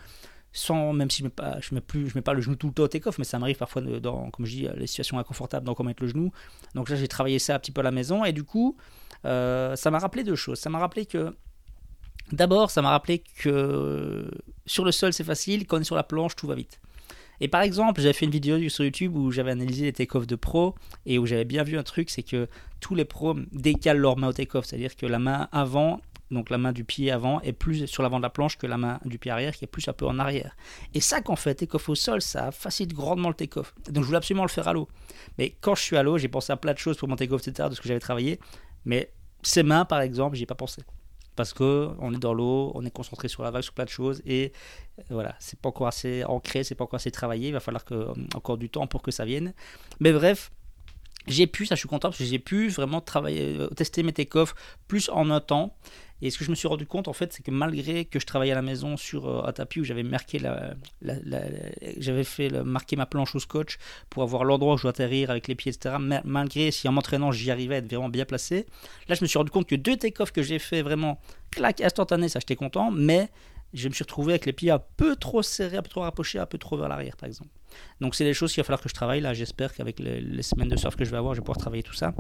sans 0.54 0.94
même 0.94 1.10
si 1.10 1.20
je 1.20 1.24
mets 1.24 1.30
pas 1.30 1.60
je 1.62 1.74
mets 1.74 1.82
plus 1.82 2.10
je 2.10 2.16
mets 2.16 2.22
pas 2.22 2.34
le 2.34 2.42
genou 2.42 2.56
tout 2.56 2.68
le 2.68 2.74
temps 2.74 2.84
au 2.84 2.88
take-off 2.88 3.18
mais 3.18 3.24
ça 3.24 3.40
m'arrive 3.40 3.58
parfois 3.58 3.82
dans 3.82 4.30
comme 4.32 4.46
je 4.46 4.52
dis 4.52 4.68
les 4.76 4.88
situations 4.88 5.18
inconfortables 5.18 5.66
donc 5.66 5.80
mettre 5.80 6.04
le 6.04 6.10
genou. 6.10 6.32
Donc 6.76 6.90
là 6.90 6.96
j'ai 6.96 7.08
travaillé 7.08 7.40
ça 7.40 7.56
un 7.56 7.60
petit 7.60 7.72
peu 7.72 7.82
à 7.82 7.84
la 7.84 7.92
maison 7.92 8.26
et 8.26 8.34
du 8.34 8.44
coup 8.44 8.78
euh, 9.26 9.76
ça 9.76 9.92
m'a 9.92 10.00
rappelé 10.00 10.24
deux 10.24 10.36
choses. 10.36 10.60
Ça 10.60 10.70
m'a 10.70 10.80
rappelé 10.80 11.06
que 11.06 11.36
d'abord 12.32 12.72
ça 12.72 12.82
m'a 12.82 12.90
rappelé 12.90 13.24
que 13.40 14.30
sur 14.66 14.84
le 14.86 14.92
sol 14.92 15.14
c'est 15.14 15.24
facile 15.24 15.66
quand 15.66 15.78
on 15.78 15.82
est 15.82 15.86
sur 15.86 15.96
la 15.96 16.04
planche 16.04 16.36
tout 16.36 16.48
va 16.48 16.56
vite. 16.56 16.80
Et 17.44 17.48
par 17.48 17.62
exemple, 17.64 18.02
j'avais 18.02 18.14
fait 18.14 18.26
une 18.26 18.32
vidéo 18.32 18.70
sur 18.70 18.86
YouTube 18.86 19.16
où 19.16 19.32
j'avais 19.32 19.50
analysé 19.50 19.86
les 19.86 19.94
take-off 19.94 20.28
de 20.28 20.36
pro 20.36 20.76
et 21.08 21.18
où 21.18 21.26
j'avais 21.26 21.44
bien 21.44 21.64
vu 21.64 21.76
un 21.76 21.82
truc, 21.82 22.12
c'est 22.12 22.22
que 22.22 22.48
tous 22.80 22.94
les 22.94 23.04
pros 23.04 23.36
décalent 23.52 23.98
leur 23.98 24.16
main 24.16 24.28
au 24.28 24.34
take-off, 24.34 24.66
c'est-à-dire 24.66 24.96
que 24.96 25.08
la 25.08 25.18
main 25.18 25.50
avant 25.52 26.02
donc 26.32 26.50
la 26.50 26.58
main 26.58 26.72
du 26.72 26.84
pied 26.84 27.12
avant 27.12 27.42
est 27.42 27.54
plus 27.54 27.86
sur 27.88 28.04
l'avant 28.04 28.18
de 28.18 28.24
la 28.24 28.30
planche 28.30 28.58
que 28.58 28.66
la 28.66 28.78
main 28.78 29.00
du 29.06 29.20
pied 29.20 29.32
arrière 29.32 29.54
qui 29.56 29.66
est 29.66 29.68
plus 29.68 29.88
un 29.88 29.94
peu 29.94 30.06
en 30.06 30.18
arrière. 30.18 30.56
Et 30.94 31.02
ça 31.02 31.22
qu'en 31.22 31.36
fait, 31.36 31.56
take-off 31.56 31.90
au 31.90 31.96
sol, 31.96 32.22
ça 32.22 32.52
facilite 32.52 32.94
grandement 32.94 33.30
le 33.30 33.36
take-off. 33.36 33.74
Donc 33.90 34.04
je 34.04 34.08
voulais 34.08 34.18
absolument 34.18 34.44
le 34.44 34.50
faire 34.50 34.68
à 34.68 34.74
l'eau. 34.74 34.88
Mais 35.38 35.56
quand 35.62 35.76
je 35.76 35.82
suis 35.82 35.98
à 35.98 36.04
l'eau, 36.04 36.18
j'ai 36.18 36.30
pensé 36.30 36.54
à 36.54 36.58
plein 36.58 36.74
de 36.74 36.78
choses 36.78 36.98
pour 36.98 37.08
mon 37.08 37.16
take-off, 37.16 37.46
etc., 37.46 37.70
de 37.70 37.76
ce 37.76 37.82
que 37.82 37.88
j'avais 37.88 38.00
travaillé. 38.00 38.40
Mais 38.86 39.12
ces 39.44 39.64
mains, 39.64 39.86
par 39.86 40.02
exemple, 40.02 40.36
j'y 40.36 40.44
ai 40.44 40.48
pas 40.48 40.56
pensé. 40.56 40.84
Parce 41.36 41.54
que 41.54 41.90
on 42.00 42.14
est 42.14 42.20
dans 42.20 42.34
l'eau, 42.34 42.72
on 42.76 42.86
est 42.86 42.92
concentré 42.92 43.28
sur 43.28 43.44
la 43.44 43.52
vague, 43.52 43.64
sur 43.64 43.74
plein 43.74 43.86
de 43.86 43.90
choses, 43.90 44.22
et 44.26 44.52
euh, 45.00 45.04
voilà, 45.10 45.36
c'est 45.40 45.60
pas 45.60 45.70
encore 45.70 45.88
assez 45.88 46.24
ancré, 46.26 46.64
c'est 46.64 46.76
pas 46.76 46.84
encore 46.84 46.98
assez 46.98 47.12
travaillé, 47.12 47.48
il 47.48 47.54
va 47.54 47.62
falloir 47.62 47.84
euh, 47.92 48.14
encore 48.36 48.58
du 48.58 48.70
temps 48.70 48.86
pour 48.86 49.02
que 49.02 49.12
ça 49.12 49.24
vienne. 49.24 49.54
Mais 50.02 50.12
bref, 50.12 50.52
j'ai 51.28 51.48
pu, 51.48 51.66
ça 51.66 51.76
je 51.76 51.80
suis 51.80 51.90
content 51.90 52.10
parce 52.10 52.18
que 52.18 52.26
j'ai 52.26 52.40
pu 52.40 52.70
vraiment 52.70 53.02
travailler, 53.02 53.58
euh, 53.60 53.68
tester 53.68 54.04
mes 54.04 54.14
take-off 54.14 54.56
plus 54.88 55.10
en 55.10 55.30
un 55.30 55.40
temps 55.40 55.76
et 56.22 56.30
ce 56.30 56.38
que 56.38 56.46
je 56.46 56.52
me 56.52 56.56
suis 56.56 56.68
rendu 56.68 56.86
compte, 56.86 57.08
en 57.08 57.14
fait, 57.14 57.34
c'est 57.34 57.44
que 57.44 57.50
malgré 57.50 58.06
que 58.06 58.20
je 58.20 58.26
travaillais 58.26 58.52
à 58.52 58.56
la 58.56 58.62
maison 58.62 58.96
sur 58.96 59.28
euh, 59.28 59.44
un 59.46 59.52
tapis 59.52 59.80
où 59.80 59.84
j'avais 59.84 60.04
marqué 60.04 60.38
la, 60.38 60.76
j'avais 61.98 62.24
fait 62.24 62.50
marquer 62.64 62.96
ma 62.96 63.08
planche 63.08 63.36
au 63.36 63.40
scotch 63.40 63.78
pour 64.10 64.22
avoir 64.22 64.44
l'endroit 64.44 64.76
où 64.76 64.78
je 64.78 64.84
dois 64.84 64.92
atterrir 64.92 65.32
avec 65.32 65.48
les 65.48 65.56
pieds, 65.56 65.72
etc. 65.72 65.96
malgré 66.24 66.70
si 66.70 66.88
en 66.88 66.92
m'entraînant 66.92 67.32
j'y 67.32 67.50
arrivais 67.50 67.76
à 67.76 67.78
être 67.80 67.88
vraiment 67.88 68.10
bien 68.10 68.26
placé, 68.26 68.68
là 69.08 69.16
je 69.16 69.24
me 69.24 69.28
suis 69.28 69.38
rendu 69.38 69.50
compte 69.50 69.68
que 69.68 69.76
deux 69.76 69.98
take-off 69.98 70.32
que 70.32 70.44
j'ai 70.44 70.60
fait 70.60 70.84
vraiment 70.84 71.20
clac 71.50 71.82
instantané, 71.82 72.30
ça 72.30 72.40
j'étais 72.40 72.56
content, 72.56 72.92
mais 72.92 73.30
je 73.74 73.88
me 73.88 73.94
suis 73.94 74.04
retrouvé 74.04 74.34
avec 74.34 74.46
les 74.46 74.54
pieds 74.54 74.72
un 74.72 74.82
peu 74.98 75.16
trop 75.16 75.42
serrés, 75.42 75.78
un 75.78 75.82
peu 75.82 75.90
trop 75.90 76.02
rapprochés, 76.02 76.40
un 76.40 76.46
peu 76.46 76.58
trop 76.58 76.78
vers 76.78 76.90
l'arrière, 76.90 77.16
par 77.18 77.28
exemple. 77.28 77.50
Donc 78.02 78.16
c'est 78.16 78.26
des 78.26 78.34
choses 78.34 78.54
qu'il 78.54 78.62
va 78.62 78.66
falloir 78.66 78.82
que 78.82 78.90
je 78.90 78.94
travaille. 78.94 79.22
Là, 79.22 79.34
j'espère 79.34 79.74
qu'avec 79.74 80.00
les, 80.00 80.42
semaines 80.42 80.70
de 80.70 80.76
surf 80.76 80.96
que 80.96 81.06
je 81.06 81.12
vais 81.12 81.18
avoir, 81.18 81.34
je 81.34 81.40
vais 81.40 81.44
pouvoir 81.44 81.58
travailler 81.58 81.84
tout 81.84 81.94
ça. 81.94 82.14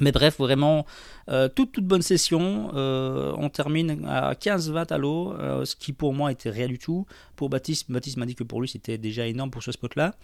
Mais 0.00 0.10
bref, 0.10 0.38
vraiment, 0.38 0.86
euh, 1.28 1.48
toute, 1.48 1.72
toute 1.72 1.86
bonne 1.86 2.00
session. 2.00 2.70
Euh, 2.74 3.34
on 3.36 3.50
termine 3.50 4.06
à 4.06 4.32
15-20 4.32 4.90
à 4.90 4.96
l'eau, 4.96 5.34
euh, 5.34 5.66
ce 5.66 5.76
qui 5.76 5.92
pour 5.92 6.14
moi 6.14 6.32
était 6.32 6.48
rien 6.48 6.66
du 6.66 6.78
tout. 6.78 7.06
Pour 7.36 7.50
Baptiste, 7.50 7.90
Baptiste 7.90 8.16
m'a 8.16 8.24
dit 8.24 8.34
que 8.34 8.42
pour 8.42 8.62
lui 8.62 8.68
c'était 8.68 8.96
déjà 8.96 9.26
énorme 9.26 9.50
pour 9.50 9.62
ce 9.62 9.70
spot-là. 9.70 10.14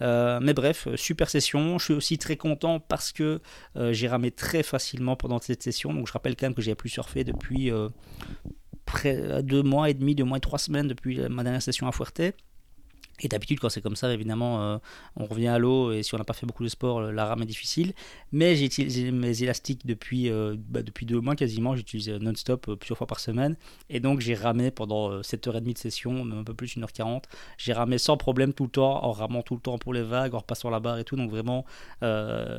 mais 0.00 0.54
bref, 0.54 0.86
super 0.94 1.28
session. 1.28 1.78
Je 1.78 1.84
suis 1.84 1.94
aussi 1.94 2.18
très 2.18 2.36
content 2.36 2.78
parce 2.78 3.12
que 3.12 3.40
j'ai 3.90 4.06
ramé 4.06 4.30
très 4.30 4.62
facilement 4.62 5.16
pendant 5.16 5.40
cette 5.40 5.62
session. 5.62 5.92
Donc 5.92 6.06
je 6.06 6.12
rappelle 6.12 6.36
quand 6.36 6.46
même 6.46 6.54
que 6.54 6.62
j'ai 6.62 6.74
plus 6.76 6.90
surfé 6.90 7.24
depuis 7.24 7.72
près 8.86 9.42
deux 9.42 9.62
mois 9.62 9.90
et 9.90 9.94
demi, 9.94 10.14
deux 10.14 10.24
mois 10.24 10.38
et 10.38 10.40
trois 10.40 10.58
semaines 10.58 10.88
depuis 10.88 11.20
ma 11.28 11.42
dernière 11.42 11.62
session 11.62 11.86
à 11.86 11.92
Fuerte. 11.92 12.22
Et 13.20 13.28
d'habitude, 13.28 13.60
quand 13.60 13.70
c'est 13.70 13.80
comme 13.80 13.96
ça, 13.96 14.12
évidemment, 14.12 14.62
euh, 14.62 14.78
on 15.16 15.24
revient 15.24 15.48
à 15.48 15.58
l'eau 15.58 15.92
et 15.92 16.02
si 16.02 16.14
on 16.14 16.18
n'a 16.18 16.24
pas 16.24 16.34
fait 16.34 16.46
beaucoup 16.46 16.64
de 16.64 16.68
sport, 16.68 17.00
la 17.00 17.24
rame 17.24 17.42
est 17.42 17.46
difficile. 17.46 17.94
Mais 18.32 18.56
j'ai 18.56 18.66
utilisé 18.66 19.10
mes 19.10 19.42
élastiques 19.42 19.86
depuis, 19.86 20.28
euh, 20.28 20.56
bah, 20.58 20.82
depuis 20.82 21.06
deux 21.06 21.20
mois 21.20 21.34
quasiment. 21.34 21.74
J'utilise 21.76 22.10
non-stop 22.10 22.68
euh, 22.68 22.76
plusieurs 22.76 22.98
fois 22.98 23.06
par 23.06 23.20
semaine. 23.20 23.56
Et 23.88 24.00
donc, 24.00 24.20
j'ai 24.20 24.34
ramé 24.34 24.70
pendant 24.70 25.20
7h30 25.22 25.72
de 25.72 25.78
session, 25.78 26.24
même 26.24 26.40
un 26.40 26.44
peu 26.44 26.54
plus, 26.54 26.76
1h40. 26.76 27.22
J'ai 27.56 27.72
ramé 27.72 27.96
sans 27.96 28.18
problème 28.18 28.52
tout 28.52 28.64
le 28.64 28.70
temps, 28.70 29.02
en 29.04 29.12
ramant 29.12 29.42
tout 29.42 29.54
le 29.54 29.60
temps 29.60 29.78
pour 29.78 29.94
les 29.94 30.02
vagues, 30.02 30.34
en 30.34 30.38
repassant 30.38 30.68
la 30.68 30.80
barre 30.80 30.98
et 30.98 31.04
tout. 31.04 31.16
Donc, 31.16 31.30
vraiment 31.30 31.64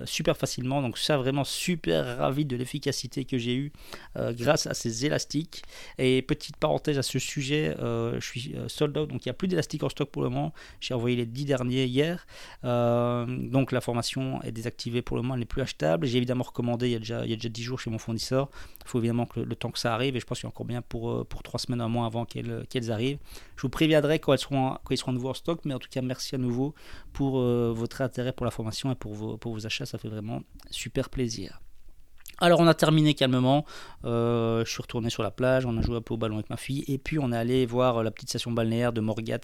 super 0.06 0.38
facilement. 0.38 0.82
Donc, 0.82 0.98
ça, 0.98 1.18
vraiment 1.18 1.44
super 1.44 2.18
ravi 2.18 2.46
de 2.46 2.56
l'efficacité 2.56 3.26
que 3.26 3.38
j'ai 3.38 3.56
eue 3.56 3.72
grâce 4.16 4.66
à 4.66 4.74
ces 4.74 5.06
élastiques. 5.06 5.64
Et 6.00 6.22
petite 6.22 6.58
parenthèse 6.58 6.98
à 6.98 7.04
ce 7.04 7.20
sujet, 7.20 7.76
je 7.80 8.20
suis 8.22 8.56
sold 8.68 8.98
out, 8.98 9.10
donc 9.10 9.26
il 9.26 9.30
n'y 9.30 9.32
a 9.32 9.34
plus 9.34 9.48
d'élastiques 9.48 9.84
en 9.84 9.90
stock 9.90 10.10
pour 10.10 10.24
le 10.24 10.30
moment 10.30 10.47
J'ai 10.80 10.94
envoyé 10.94 11.16
les 11.16 11.26
10 11.26 11.46
derniers 11.46 11.86
hier. 11.86 12.26
donc 12.64 13.72
la 13.72 13.82
formation 13.82 14.42
est 14.44 14.52
désactivée 14.52 15.02
pour 15.02 15.18
le 15.18 15.24
moment, 15.24 15.36
elle 15.36 15.42
n'est 15.42 15.46
plus 15.46 15.62
achetable. 15.62 16.08
J'ai 16.08 16.18
évidemment 16.18 16.44
recommandé 16.44 16.88
il 16.88 16.92
y, 16.94 16.96
a 16.96 17.00
déjà, 17.00 17.26
il 17.26 17.30
y 17.30 17.34
a 17.34 17.36
déjà 17.36 17.50
10 17.50 17.64
jours 17.64 17.80
chez 17.80 17.90
mon 17.90 17.98
fournisseur. 17.98 18.50
Il 18.84 18.88
faut 18.88 19.00
évidemment 19.00 19.26
que 19.26 19.40
le, 19.40 19.56
temps 19.56 19.72
que 19.72 19.80
ça 19.80 19.94
arrive 19.94 20.16
et 20.16 20.20
je 20.20 20.26
pense 20.26 20.40
qu'il 20.40 20.46
y 20.46 20.48
a 20.48 20.50
encore 20.50 20.66
bien 20.66 20.82
pour, 20.82 21.26
pour 21.28 21.44
3 21.44 21.60
semaines 21.60 21.82
à 21.82 21.88
moins 21.88 22.06
avant 22.06 22.26
qu'elles 22.26 22.92
arrivent. 22.92 23.20
Je 23.56 23.62
vous 23.62 23.70
préviendrai 23.70 24.20
quand, 24.20 24.34
elles 24.34 24.40
seront, 24.40 24.78
quand 24.84 24.92
ils 24.92 24.98
seront 24.98 25.14
nouveau 25.14 25.30
en 25.30 25.34
stock, 25.34 25.62
mais 25.66 25.74
en 25.74 25.80
tout 25.80 25.90
cas 25.90 26.02
merci 26.02 26.36
à 26.36 26.38
nouveau 26.38 26.74
pour 27.14 27.40
votre 27.42 28.02
intérêt 28.02 28.32
pour 28.32 28.46
la 28.46 28.52
formation 28.52 28.92
et 28.92 28.96
pour 28.96 29.14
vos, 29.14 29.38
pour 29.38 29.54
vos 29.54 29.66
achats, 29.66 29.86
ça 29.86 29.98
fait 29.98 30.10
vraiment 30.10 30.42
super 30.70 31.10
plaisir. 31.10 31.60
Alors 32.40 32.60
on 32.60 32.68
a 32.68 32.76
terminé 32.76 33.16
calmement, 33.16 33.66
euh, 34.06 34.64
je 34.64 34.70
suis 34.70 34.82
retourné 34.84 35.10
sur 35.10 35.24
la 35.24 35.32
plage, 35.32 35.66
on 35.66 35.76
a 35.76 35.82
joué 35.82 35.98
un 35.98 36.02
peu 36.02 36.14
au 36.14 36.18
ballon 36.18 36.36
avec 36.36 36.52
ma 36.52 36.58
fille, 36.58 36.84
et 36.88 37.00
puis 37.00 37.18
on 37.18 37.32
est 37.32 37.36
allé 37.36 37.66
voir 37.66 38.04
la 38.04 38.12
petite 38.12 38.30
station 38.30 38.52
balnéaire 38.52 38.94
de 38.94 39.02
Morgat 39.02 39.40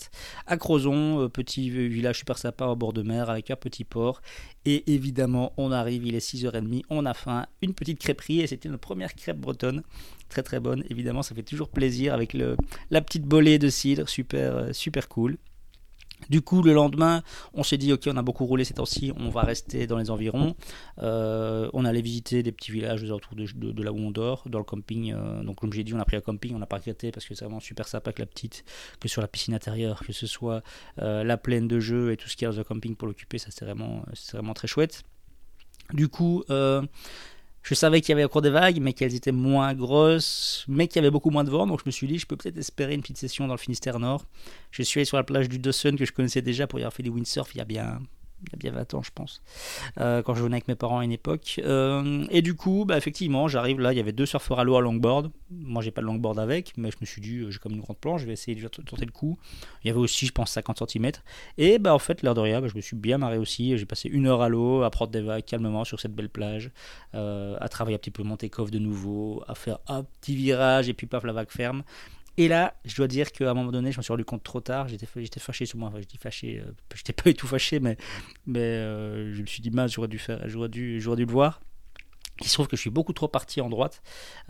à 0.45 0.57
Crozon, 0.57 1.21
euh, 1.21 1.27
petit 1.27 1.71
village 1.71 2.19
super 2.19 2.37
sympa 2.37 2.65
au 2.65 2.75
bord 2.75 2.93
de 2.93 3.01
mer 3.01 3.31
avec 3.31 3.49
un 3.49 3.55
petit 3.55 3.83
port, 3.83 4.21
et 4.65 4.93
évidemment 4.93 5.53
on 5.57 5.71
arrive, 5.71 6.05
il 6.05 6.13
est 6.13 6.19
6h30, 6.19 6.83
on 6.91 7.07
a 7.07 7.15
faim, 7.15 7.47
une 7.63 7.73
petite 7.73 7.97
crêperie, 7.97 8.41
et 8.41 8.47
c'était 8.47 8.69
notre 8.69 8.81
première 8.81 9.15
crêpe 9.15 9.39
bretonne, 9.39 9.81
très 10.29 10.43
très 10.43 10.59
bonne, 10.59 10.83
évidemment 10.91 11.23
ça 11.23 11.33
fait 11.33 11.41
toujours 11.41 11.69
plaisir 11.69 12.13
avec 12.13 12.33
le, 12.33 12.55
la 12.91 13.01
petite 13.01 13.23
bolée 13.23 13.57
de 13.57 13.69
cidre, 13.69 14.07
super, 14.07 14.55
euh, 14.55 14.71
super 14.71 15.09
cool. 15.09 15.37
Du 16.29 16.41
coup, 16.41 16.61
le 16.61 16.73
lendemain, 16.73 17.23
on 17.53 17.63
s'est 17.63 17.77
dit, 17.77 17.93
ok, 17.93 18.07
on 18.07 18.17
a 18.17 18.21
beaucoup 18.21 18.45
roulé 18.45 18.63
ces 18.63 18.73
temps-ci, 18.73 19.11
on 19.17 19.29
va 19.29 19.41
rester 19.41 19.87
dans 19.87 19.97
les 19.97 20.09
environs. 20.09 20.55
Euh, 21.01 21.69
on 21.73 21.85
allait 21.85 22.01
visiter 22.01 22.43
des 22.43 22.51
petits 22.51 22.71
villages 22.71 23.03
autour 23.09 23.35
de, 23.35 23.83
là 23.83 23.91
où 23.91 23.97
on 23.97 24.11
dort, 24.11 24.43
dans 24.47 24.59
le 24.59 24.63
camping. 24.63 25.13
Euh, 25.13 25.43
donc, 25.43 25.57
comme 25.57 25.73
j'ai 25.73 25.83
dit, 25.83 25.93
on 25.93 25.99
a 25.99 26.05
pris 26.05 26.17
un 26.17 26.21
camping, 26.21 26.55
on 26.55 26.59
n'a 26.59 26.65
pas 26.65 26.77
regretté 26.77 27.11
parce 27.11 27.25
que 27.25 27.35
c'est 27.35 27.45
vraiment 27.45 27.59
super 27.59 27.87
sympa 27.87 28.09
avec 28.09 28.19
la 28.19 28.25
petite, 28.25 28.63
que 28.99 29.07
sur 29.07 29.21
la 29.21 29.27
piscine 29.27 29.53
intérieure, 29.53 30.01
que 30.05 30.13
ce 30.13 30.27
soit 30.27 30.63
euh, 30.99 31.23
la 31.23 31.37
plaine 31.37 31.67
de 31.67 31.79
jeu 31.79 32.11
et 32.11 32.17
tout 32.17 32.27
ce 32.29 32.35
qu'il 32.35 32.45
y 32.45 32.49
a 32.49 32.51
dans 32.51 32.57
le 32.57 32.63
camping 32.63 32.95
pour 32.95 33.07
l'occuper, 33.07 33.37
ça 33.37 33.49
c'est 33.51 33.65
vraiment, 33.65 34.03
vraiment 34.31 34.53
très 34.53 34.67
chouette. 34.67 35.03
Du 35.93 36.07
coup, 36.07 36.43
je 37.63 37.75
savais 37.75 38.01
qu'il 38.01 38.09
y 38.09 38.13
avait 38.13 38.25
encore 38.25 38.41
des 38.41 38.49
vagues, 38.49 38.79
mais 38.81 38.91
qu'elles 38.91 39.15
étaient 39.15 39.31
moins 39.31 39.73
grosses, 39.73 40.65
mais 40.67 40.87
qu'il 40.87 40.97
y 40.97 40.99
avait 40.99 41.11
beaucoup 41.11 41.29
moins 41.29 41.45
de 41.45 41.49
vent. 41.49 41.65
Donc 41.65 41.79
je 41.79 41.85
me 41.85 41.91
suis 41.91 42.07
dit, 42.07 42.19
je 42.19 42.27
peux 42.27 42.35
peut-être 42.35 42.57
espérer 42.57 42.93
une 42.93 43.01
petite 43.01 43.17
session 43.17 43.47
dans 43.47 43.53
le 43.53 43.59
Finistère 43.59 43.99
Nord. 43.99 44.25
Je 44.71 44.83
suis 44.83 44.99
allé 44.99 45.05
sur 45.05 45.17
la 45.17 45.23
plage 45.23 45.47
du 45.47 45.59
Dawson 45.59 45.95
que 45.97 46.05
je 46.05 46.11
connaissais 46.11 46.41
déjà 46.41 46.67
pour 46.67 46.79
y 46.79 46.81
avoir 46.81 46.93
fait 46.93 47.03
du 47.03 47.09
windsurf 47.09 47.55
il 47.55 47.59
y 47.59 47.61
a 47.61 47.65
bien 47.65 48.01
il 48.47 48.51
y 48.51 48.55
a 48.55 48.71
bien 48.71 48.71
20 48.71 48.93
ans, 48.95 49.03
je 49.03 49.11
pense, 49.13 49.41
euh, 49.99 50.21
quand 50.21 50.33
je 50.35 50.43
venais 50.43 50.55
avec 50.55 50.67
mes 50.67 50.75
parents 50.75 50.99
à 50.99 51.03
une 51.03 51.11
époque. 51.11 51.61
Euh, 51.63 52.25
et 52.29 52.41
du 52.41 52.55
coup, 52.55 52.85
bah, 52.85 52.97
effectivement, 52.97 53.47
j'arrive 53.47 53.79
là, 53.79 53.93
il 53.93 53.97
y 53.97 53.99
avait 53.99 54.11
deux 54.11 54.25
surfeurs 54.25 54.59
à 54.59 54.63
l'eau 54.63 54.75
à 54.75 54.81
longboard. 54.81 55.31
Moi, 55.51 55.81
j'ai 55.81 55.91
pas 55.91 56.01
de 56.01 56.07
longboard 56.07 56.39
avec, 56.39 56.73
mais 56.77 56.91
je 56.91 56.97
me 56.99 57.05
suis 57.05 57.21
dit, 57.21 57.37
euh, 57.37 57.51
j'ai 57.51 57.59
comme 57.59 57.73
une 57.73 57.81
grande 57.81 57.97
planche, 57.97 58.21
je 58.21 58.25
vais 58.25 58.33
essayer 58.33 58.59
de 58.59 58.67
tenter 58.67 59.05
le 59.05 59.11
coup. 59.11 59.37
Il 59.83 59.87
y 59.87 59.89
avait 59.91 59.99
aussi, 59.99 60.25
je 60.25 60.31
pense, 60.31 60.51
50 60.51 60.89
cm. 60.89 61.11
Et 61.57 61.79
bah, 61.79 61.93
en 61.93 61.99
fait, 61.99 62.21
l'air 62.21 62.33
de 62.33 62.41
rien, 62.41 62.61
bah, 62.61 62.67
je 62.67 62.75
me 62.75 62.81
suis 62.81 62.95
bien 62.95 63.17
marré 63.17 63.37
aussi. 63.37 63.77
J'ai 63.77 63.85
passé 63.85 64.09
une 64.09 64.27
heure 64.27 64.41
à 64.41 64.49
l'eau, 64.49 64.83
à 64.83 64.89
prendre 64.89 65.11
des 65.11 65.21
vagues 65.21 65.45
calmement 65.45 65.83
sur 65.83 65.99
cette 65.99 66.13
belle 66.13 66.29
plage, 66.29 66.71
à 67.13 67.67
travailler 67.69 67.95
un 67.95 67.99
petit 67.99 68.11
peu 68.11 68.23
mon 68.23 68.37
take-off 68.37 68.71
de 68.71 68.79
nouveau, 68.79 69.43
à 69.47 69.55
faire 69.55 69.79
un 69.87 70.03
petit 70.03 70.35
virage, 70.35 70.89
et 70.89 70.93
puis 70.93 71.07
paf, 71.07 71.23
la 71.23 71.33
vague 71.33 71.49
ferme. 71.49 71.83
Et 72.37 72.47
là, 72.47 72.73
je 72.83 72.95
dois 72.95 73.07
dire 73.07 73.31
qu'à 73.31 73.51
un 73.51 73.53
moment 73.53 73.71
donné, 73.71 73.91
je 73.91 73.97
me 73.97 74.03
suis 74.03 74.11
rendu 74.11 74.25
compte 74.25 74.43
trop 74.43 74.59
tard. 74.59 74.87
J'étais, 74.87 75.07
j'étais 75.15 75.39
fâché 75.39 75.65
sur 75.65 75.77
moi. 75.77 75.89
Enfin, 75.89 76.01
je 76.01 76.07
dis 76.07 76.17
fâché. 76.17 76.63
Euh, 76.65 76.71
j'étais 76.95 77.13
pas 77.13 77.29
du 77.29 77.35
tout 77.35 77.47
fâché, 77.47 77.79
mais, 77.79 77.97
euh, 78.57 79.33
je 79.33 79.41
me 79.41 79.45
suis 79.45 79.61
dit, 79.61 79.69
mince, 79.69 79.93
j'aurais 79.93 80.07
dû, 80.07 80.17
faire, 80.17 80.41
j'aurais 80.49 80.69
dû, 80.69 80.99
j'aurais 80.99 81.17
dû 81.17 81.25
le 81.25 81.31
voir. 81.31 81.61
Il 82.41 82.47
se 82.47 82.53
trouve 82.53 82.67
que 82.67 82.75
je 82.75 82.81
suis 82.81 82.89
beaucoup 82.89 83.13
trop 83.13 83.27
parti 83.27 83.61
en 83.61 83.69
droite, 83.69 84.01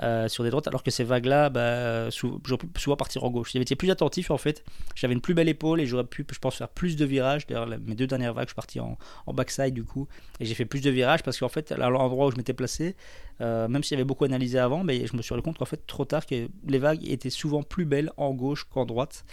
euh, 0.01 0.29
sur 0.29 0.43
des 0.45 0.49
droites, 0.49 0.67
alors 0.67 0.83
que 0.83 0.91
ces 0.91 1.03
vagues-là, 1.03 1.49
bah, 1.49 2.09
j'aurais 2.09 2.57
pu 2.57 2.79
souvent 2.79 2.95
partir 2.95 3.25
en 3.25 3.29
gauche. 3.29 3.51
J'avais 3.51 3.63
été 3.63 3.75
plus 3.75 3.91
attentif 3.91 4.31
en 4.31 4.37
fait, 4.37 4.63
j'avais 4.95 5.13
une 5.13 5.21
plus 5.21 5.33
belle 5.33 5.49
épaule 5.49 5.81
et 5.81 5.85
j'aurais 5.85 6.05
pu, 6.05 6.25
je 6.31 6.39
pense, 6.39 6.55
faire 6.55 6.69
plus 6.69 6.95
de 6.95 7.03
virages. 7.03 7.45
D'ailleurs, 7.45 7.67
mes 7.67 7.95
deux 7.95 8.07
dernières 8.07 8.33
vagues, 8.33 8.45
je 8.45 8.51
suis 8.51 8.55
parti 8.55 8.79
en, 8.79 8.97
backside 9.33 9.73
du 9.73 9.83
coup, 9.83 10.07
et 10.39 10.45
j'ai 10.45 10.55
fait 10.55 10.65
plus 10.65 10.81
de 10.81 10.89
virages 10.89 11.23
parce 11.23 11.37
qu'en 11.37 11.49
fait, 11.49 11.73
à 11.73 11.89
l'endroit 11.89 12.27
où 12.27 12.31
je 12.31 12.37
m'étais 12.37 12.53
placé, 12.53 12.95
euh, 13.41 13.67
même 13.67 13.83
s'il 13.83 13.95
y 13.95 13.97
avait 13.99 14.05
beaucoup 14.05 14.23
analysé 14.23 14.59
avant, 14.59 14.81
je 14.87 15.17
me 15.17 15.21
suis 15.21 15.33
rendu 15.33 15.43
compte 15.43 15.57
qu'en 15.57 15.65
fait, 15.65 15.85
trop 15.85 16.05
tard, 16.05 16.25
que 16.25 16.47
les 16.67 16.79
vagues 16.79 17.05
étaient 17.07 17.29
souvent 17.29 17.63
plus 17.63 17.85
belles 17.85 18.11
en 18.17 18.31
gauche 18.31 18.63
qu'en 18.63 18.85
droite. 18.85 19.25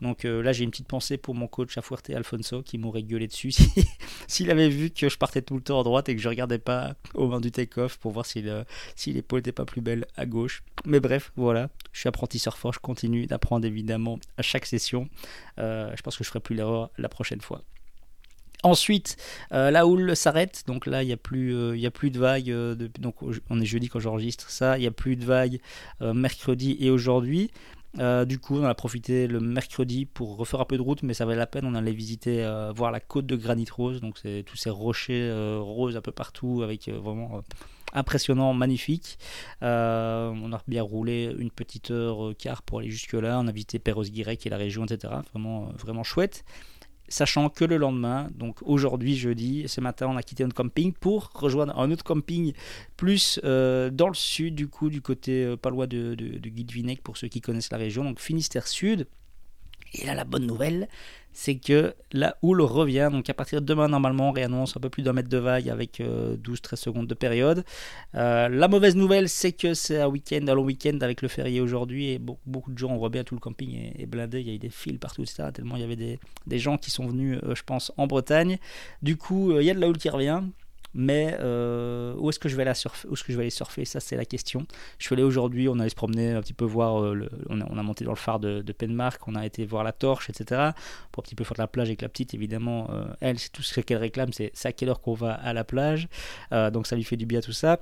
Donc 0.00 0.24
euh, 0.24 0.42
là, 0.42 0.52
j'ai 0.52 0.64
une 0.64 0.70
petite 0.70 0.86
pensée 0.86 1.16
pour 1.16 1.34
mon 1.34 1.48
coach 1.48 1.76
à 1.76 1.82
Fuerte 1.82 2.10
Alfonso 2.10 2.62
qui 2.62 2.78
m'aurait 2.78 3.02
gueulé 3.02 3.26
dessus 3.26 3.52
s'il 4.28 4.50
avait 4.50 4.68
vu 4.68 4.90
que 4.90 5.08
je 5.08 5.18
partais 5.18 5.42
tout 5.42 5.56
le 5.56 5.60
temps 5.60 5.80
en 5.80 5.82
droite 5.82 6.08
et 6.08 6.14
que 6.14 6.22
je 6.22 6.28
regardais 6.28 6.58
pas 6.58 6.94
au 7.14 7.24
moment 7.24 7.40
du 7.40 7.50
take-off 7.50 7.97
pour 8.00 8.12
voir 8.12 8.26
si, 8.26 8.44
si 8.96 9.12
l'épaule 9.12 9.40
n'était 9.40 9.52
pas 9.52 9.64
plus 9.64 9.80
belle 9.80 10.06
à 10.16 10.26
gauche. 10.26 10.62
Mais 10.84 11.00
bref, 11.00 11.32
voilà, 11.36 11.68
je 11.92 12.00
suis 12.00 12.08
apprenti 12.08 12.38
surfeur, 12.38 12.72
je 12.72 12.78
continue 12.78 13.26
d'apprendre 13.26 13.66
évidemment 13.66 14.18
à 14.36 14.42
chaque 14.42 14.66
session. 14.66 15.08
Euh, 15.58 15.92
je 15.96 16.02
pense 16.02 16.16
que 16.16 16.24
je 16.24 16.28
ferai 16.28 16.40
plus 16.40 16.54
l'erreur 16.54 16.90
la 16.98 17.08
prochaine 17.08 17.40
fois. 17.40 17.62
Ensuite, 18.64 19.16
euh, 19.52 19.70
la 19.70 19.86
houle 19.86 20.16
s'arrête, 20.16 20.64
donc 20.66 20.86
là 20.86 21.04
il 21.04 21.06
n'y 21.06 21.12
a, 21.12 21.16
plus, 21.16 21.54
euh, 21.54 21.86
a 21.86 21.90
plus 21.90 22.10
de 22.10 22.18
vagues, 22.18 22.50
donc 22.98 23.16
on 23.50 23.60
est 23.60 23.66
jeudi 23.66 23.88
quand 23.88 24.00
j'enregistre 24.00 24.50
ça, 24.50 24.78
il 24.78 24.80
n'y 24.80 24.86
a 24.86 24.92
plus 24.92 25.16
de 25.16 25.24
vagues 25.24 25.60
mercredi 26.00 26.76
et 26.80 26.90
aujourd'hui. 26.90 27.50
du 27.96 28.38
coup, 28.38 28.58
on 28.58 28.64
a 28.64 28.74
profité 28.74 29.26
le 29.28 29.40
mercredi 29.40 30.06
pour 30.06 30.36
refaire 30.36 30.60
un 30.60 30.64
peu 30.64 30.76
de 30.76 30.82
route, 30.82 31.02
mais 31.04 31.14
ça 31.14 31.24
valait 31.24 31.38
la 31.38 31.46
peine. 31.46 31.64
On 31.66 31.74
allait 31.74 31.92
visiter, 31.92 32.44
voir 32.74 32.90
la 32.90 33.00
côte 33.00 33.26
de 33.26 33.36
Granit 33.36 33.70
Rose, 33.72 34.00
donc 34.00 34.18
c'est 34.22 34.44
tous 34.44 34.56
ces 34.56 34.70
rochers 34.70 35.32
roses 35.60 35.96
un 35.96 36.00
peu 36.00 36.12
partout, 36.12 36.62
avec 36.62 36.88
vraiment 36.88 37.42
impressionnant, 37.92 38.52
magnifique. 38.54 39.18
on 39.62 40.52
a 40.52 40.62
bien 40.66 40.82
roulé 40.82 41.34
une 41.38 41.50
petite 41.50 41.90
heure 41.90 42.32
quart 42.38 42.62
pour 42.62 42.80
aller 42.80 42.90
jusque 42.90 43.14
là. 43.14 43.38
On 43.40 43.46
a 43.46 43.52
visité 43.52 43.78
Perros-Guirec 43.78 44.46
et 44.46 44.50
la 44.50 44.56
région, 44.56 44.84
etc. 44.84 45.14
Vraiment, 45.32 45.72
vraiment 45.76 46.04
chouette 46.04 46.44
sachant 47.08 47.48
que 47.48 47.64
le 47.64 47.76
lendemain, 47.76 48.30
donc 48.34 48.58
aujourd'hui 48.62 49.16
jeudi, 49.16 49.64
ce 49.66 49.80
matin 49.80 50.06
on 50.08 50.16
a 50.16 50.22
quitté 50.22 50.44
notre 50.44 50.54
camping 50.54 50.92
pour 50.92 51.30
rejoindre 51.34 51.78
un 51.78 51.90
autre 51.90 52.04
camping 52.04 52.52
plus 52.96 53.40
euh, 53.44 53.90
dans 53.90 54.08
le 54.08 54.14
sud 54.14 54.54
du 54.54 54.68
coup, 54.68 54.90
du 54.90 55.00
côté 55.00 55.44
euh, 55.44 55.56
pas 55.56 55.70
loin 55.70 55.86
de, 55.86 56.14
de, 56.14 56.38
de 56.38 57.00
pour 57.02 57.16
ceux 57.16 57.28
qui 57.28 57.40
connaissent 57.40 57.72
la 57.72 57.78
région, 57.78 58.04
donc 58.04 58.20
Finistère 58.20 58.66
Sud. 58.66 59.06
Et 59.94 60.06
là 60.06 60.14
la 60.14 60.24
bonne 60.24 60.46
nouvelle, 60.46 60.88
c'est 61.32 61.54
que 61.54 61.94
la 62.12 62.36
houle 62.42 62.62
revient. 62.62 63.10
Donc 63.12 63.30
à 63.30 63.34
partir 63.34 63.60
de 63.60 63.66
demain, 63.66 63.86
normalement, 63.86 64.30
on 64.30 64.32
réannonce 64.32 64.76
un 64.76 64.80
peu 64.80 64.90
plus 64.90 65.04
d'un 65.04 65.12
mètre 65.12 65.28
de 65.28 65.38
vague 65.38 65.68
avec 65.68 66.00
12-13 66.00 66.02
euh, 66.02 66.76
secondes 66.76 67.06
de 67.06 67.14
période. 67.14 67.64
Euh, 68.16 68.48
la 68.48 68.66
mauvaise 68.66 68.96
nouvelle, 68.96 69.28
c'est 69.28 69.52
que 69.52 69.72
c'est 69.72 70.00
un 70.00 70.08
week-end, 70.08 70.44
un 70.48 70.54
long 70.54 70.64
week-end 70.64 70.98
avec 71.00 71.22
le 71.22 71.28
férié 71.28 71.60
aujourd'hui 71.60 72.10
et 72.10 72.18
beaucoup, 72.18 72.72
de 72.72 72.78
gens, 72.78 72.90
on 72.90 72.98
voit 72.98 73.08
bien 73.08 73.22
tout 73.22 73.36
le 73.36 73.40
camping 73.40 73.92
est, 73.96 74.06
blindé, 74.06 74.40
il 74.40 74.48
y 74.48 74.50
a 74.50 74.54
eu 74.54 74.58
des 74.58 74.68
fils 74.68 74.98
partout, 74.98 75.22
etc. 75.22 75.44
Tellement 75.54 75.76
il 75.76 75.82
y 75.82 75.84
avait 75.84 76.18
des, 76.46 76.58
gens 76.58 76.76
qui 76.76 76.90
sont 76.90 77.06
venus, 77.06 77.38
euh, 77.44 77.54
je 77.54 77.62
pense, 77.62 77.92
en 77.96 78.08
Bretagne. 78.08 78.58
Du 79.02 79.16
coup, 79.16 79.56
il 79.60 79.64
y 79.64 79.70
a 79.70 79.74
de 79.74 79.80
la 79.80 79.88
houle 79.88 79.98
qui 79.98 80.08
revient. 80.08 80.42
Mais 81.00 81.36
euh, 81.38 82.12
où 82.18 82.28
est-ce 82.28 82.40
que 82.40 82.48
je 82.48 82.56
vais 82.56 82.62
aller 82.62 82.74
surfer 82.74 83.06
Où 83.06 83.14
est-ce 83.14 83.22
que 83.22 83.32
je 83.32 83.36
vais 83.36 83.44
aller 83.44 83.50
surfer? 83.50 83.84
Ça, 83.84 84.00
c'est 84.00 84.16
la 84.16 84.24
question. 84.24 84.66
Je 84.98 85.06
suis 85.06 85.12
allé 85.12 85.22
aujourd'hui, 85.22 85.68
on 85.68 85.78
allait 85.78 85.90
se 85.90 85.94
promener 85.94 86.32
un 86.32 86.40
petit 86.40 86.54
peu 86.54 86.64
voir. 86.64 87.04
Euh, 87.04 87.30
on, 87.48 87.60
a, 87.60 87.82
monté 87.84 88.04
dans 88.04 88.10
le 88.10 88.16
phare 88.16 88.40
de, 88.40 88.72
Penmark, 88.72 89.20
on 89.28 89.36
a 89.36 89.46
été 89.46 89.64
voir 89.64 89.84
la 89.84 89.92
torche, 89.92 90.28
etc. 90.28 90.72
Pour 91.12 91.22
un 91.22 91.24
petit 91.24 91.36
peu 91.36 91.44
faire 91.44 91.54
de 91.54 91.62
la 91.62 91.68
plage 91.68 91.86
avec 91.86 92.02
la 92.02 92.08
petite, 92.08 92.34
évidemment. 92.34 92.90
Euh, 92.90 93.04
elle, 93.20 93.38
c'est 93.38 93.52
tout 93.52 93.62
ce 93.62 93.80
qu'elle 93.80 93.98
réclame, 93.98 94.32
c'est 94.32 94.52
à 94.64 94.72
quelle 94.72 94.88
heure 94.88 95.00
qu'on 95.00 95.14
va 95.14 95.34
à 95.34 95.52
la 95.52 95.62
plage. 95.62 96.08
donc 96.50 96.88
ça 96.88 96.96
lui 96.96 97.04
fait 97.04 97.16
du 97.16 97.26
bien 97.26 97.40
tout 97.40 97.52
ça. 97.52 97.80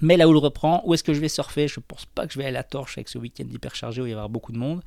Mais 0.00 0.16
là 0.16 0.28
où 0.28 0.32
le 0.32 0.38
reprend, 0.38 0.80
où 0.86 0.94
est-ce 0.94 1.02
que 1.02 1.14
je 1.14 1.20
vais 1.20 1.28
surfer? 1.28 1.66
Je 1.66 1.80
pense 1.80 2.06
pas 2.06 2.28
que 2.28 2.32
je 2.32 2.38
vais 2.38 2.44
aller 2.44 2.56
à 2.56 2.60
la 2.60 2.62
torche 2.62 2.98
avec 2.98 3.08
ce 3.08 3.18
week-end 3.18 3.46
hyper 3.50 3.74
chargé 3.74 4.00
où 4.00 4.06
il 4.06 4.10
y 4.10 4.12
avoir 4.12 4.28
beaucoup 4.28 4.52
de 4.52 4.58
monde. 4.58 4.80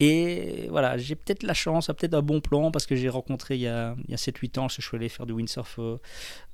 Et 0.00 0.66
voilà, 0.70 0.96
j'ai 0.96 1.14
peut-être 1.14 1.42
la 1.42 1.52
chance, 1.52 1.88
peut-être 1.88 2.14
un 2.14 2.22
bon 2.22 2.40
plan, 2.40 2.70
parce 2.70 2.86
que 2.86 2.96
j'ai 2.96 3.10
rencontré 3.10 3.56
il 3.56 3.60
y 3.60 3.68
a, 3.68 3.90
a 3.90 4.16
7-8 4.16 4.58
ans, 4.58 4.68
je 4.68 4.80
suis 4.80 4.96
allé 4.96 5.10
faire 5.10 5.26
du 5.26 5.34
windsurf 5.34 5.78
euh, 5.78 5.98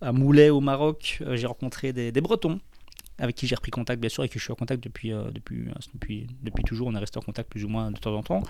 à 0.00 0.10
Moulet 0.10 0.50
au 0.50 0.60
Maroc, 0.60 1.18
euh, 1.20 1.36
j'ai 1.36 1.46
rencontré 1.46 1.92
des, 1.92 2.10
Bretons 2.20 2.58
avec 3.18 3.36
qui 3.36 3.46
j'ai 3.46 3.54
repris 3.54 3.70
contact 3.70 4.00
bien 4.00 4.10
sûr 4.10 4.24
et 4.24 4.28
qui 4.28 4.38
je 4.38 4.44
suis 4.44 4.52
en 4.52 4.56
contact 4.56 4.82
depuis, 4.82 5.12
euh, 5.12 5.30
depuis, 5.30 6.26
depuis 6.42 6.64
toujours, 6.64 6.88
on 6.88 6.94
est 6.96 6.98
resté 6.98 7.18
en 7.18 7.22
contact 7.22 7.48
plus 7.48 7.64
ou 7.64 7.68
moins 7.68 7.92
de 7.92 7.98
temps 7.98 8.14
en 8.14 8.22
temps. 8.22 8.42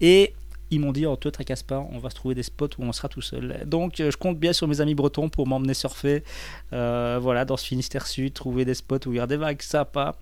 Et 0.00 0.34
ils 0.72 0.80
m'ont 0.80 0.92
dit, 0.92 1.06
oh, 1.06 1.14
te 1.16 1.28
tracasse 1.28 1.62
pas, 1.62 1.78
on 1.92 1.98
va 1.98 2.10
se 2.10 2.16
trouver 2.16 2.34
des 2.34 2.42
spots 2.42 2.70
où 2.78 2.82
on 2.82 2.92
sera 2.92 3.08
tout 3.08 3.22
seul. 3.22 3.62
Donc 3.66 3.94
je 3.98 4.16
compte 4.16 4.38
bien 4.38 4.52
sur 4.52 4.66
mes 4.66 4.80
amis 4.80 4.94
bretons 4.94 5.28
pour 5.28 5.46
m'emmener 5.46 5.74
surfer 5.74 6.24
voilà, 6.70 7.44
dans 7.44 7.56
ce 7.56 7.66
Finistère 7.66 8.06
Sud, 8.06 8.34
trouver 8.34 8.64
des 8.64 8.74
spots 8.74 9.06
où 9.06 9.12
il 9.12 9.16
y 9.16 9.20
a 9.20 9.26
des 9.28 9.36
vagues 9.36 9.62
sympas. 9.62 10.16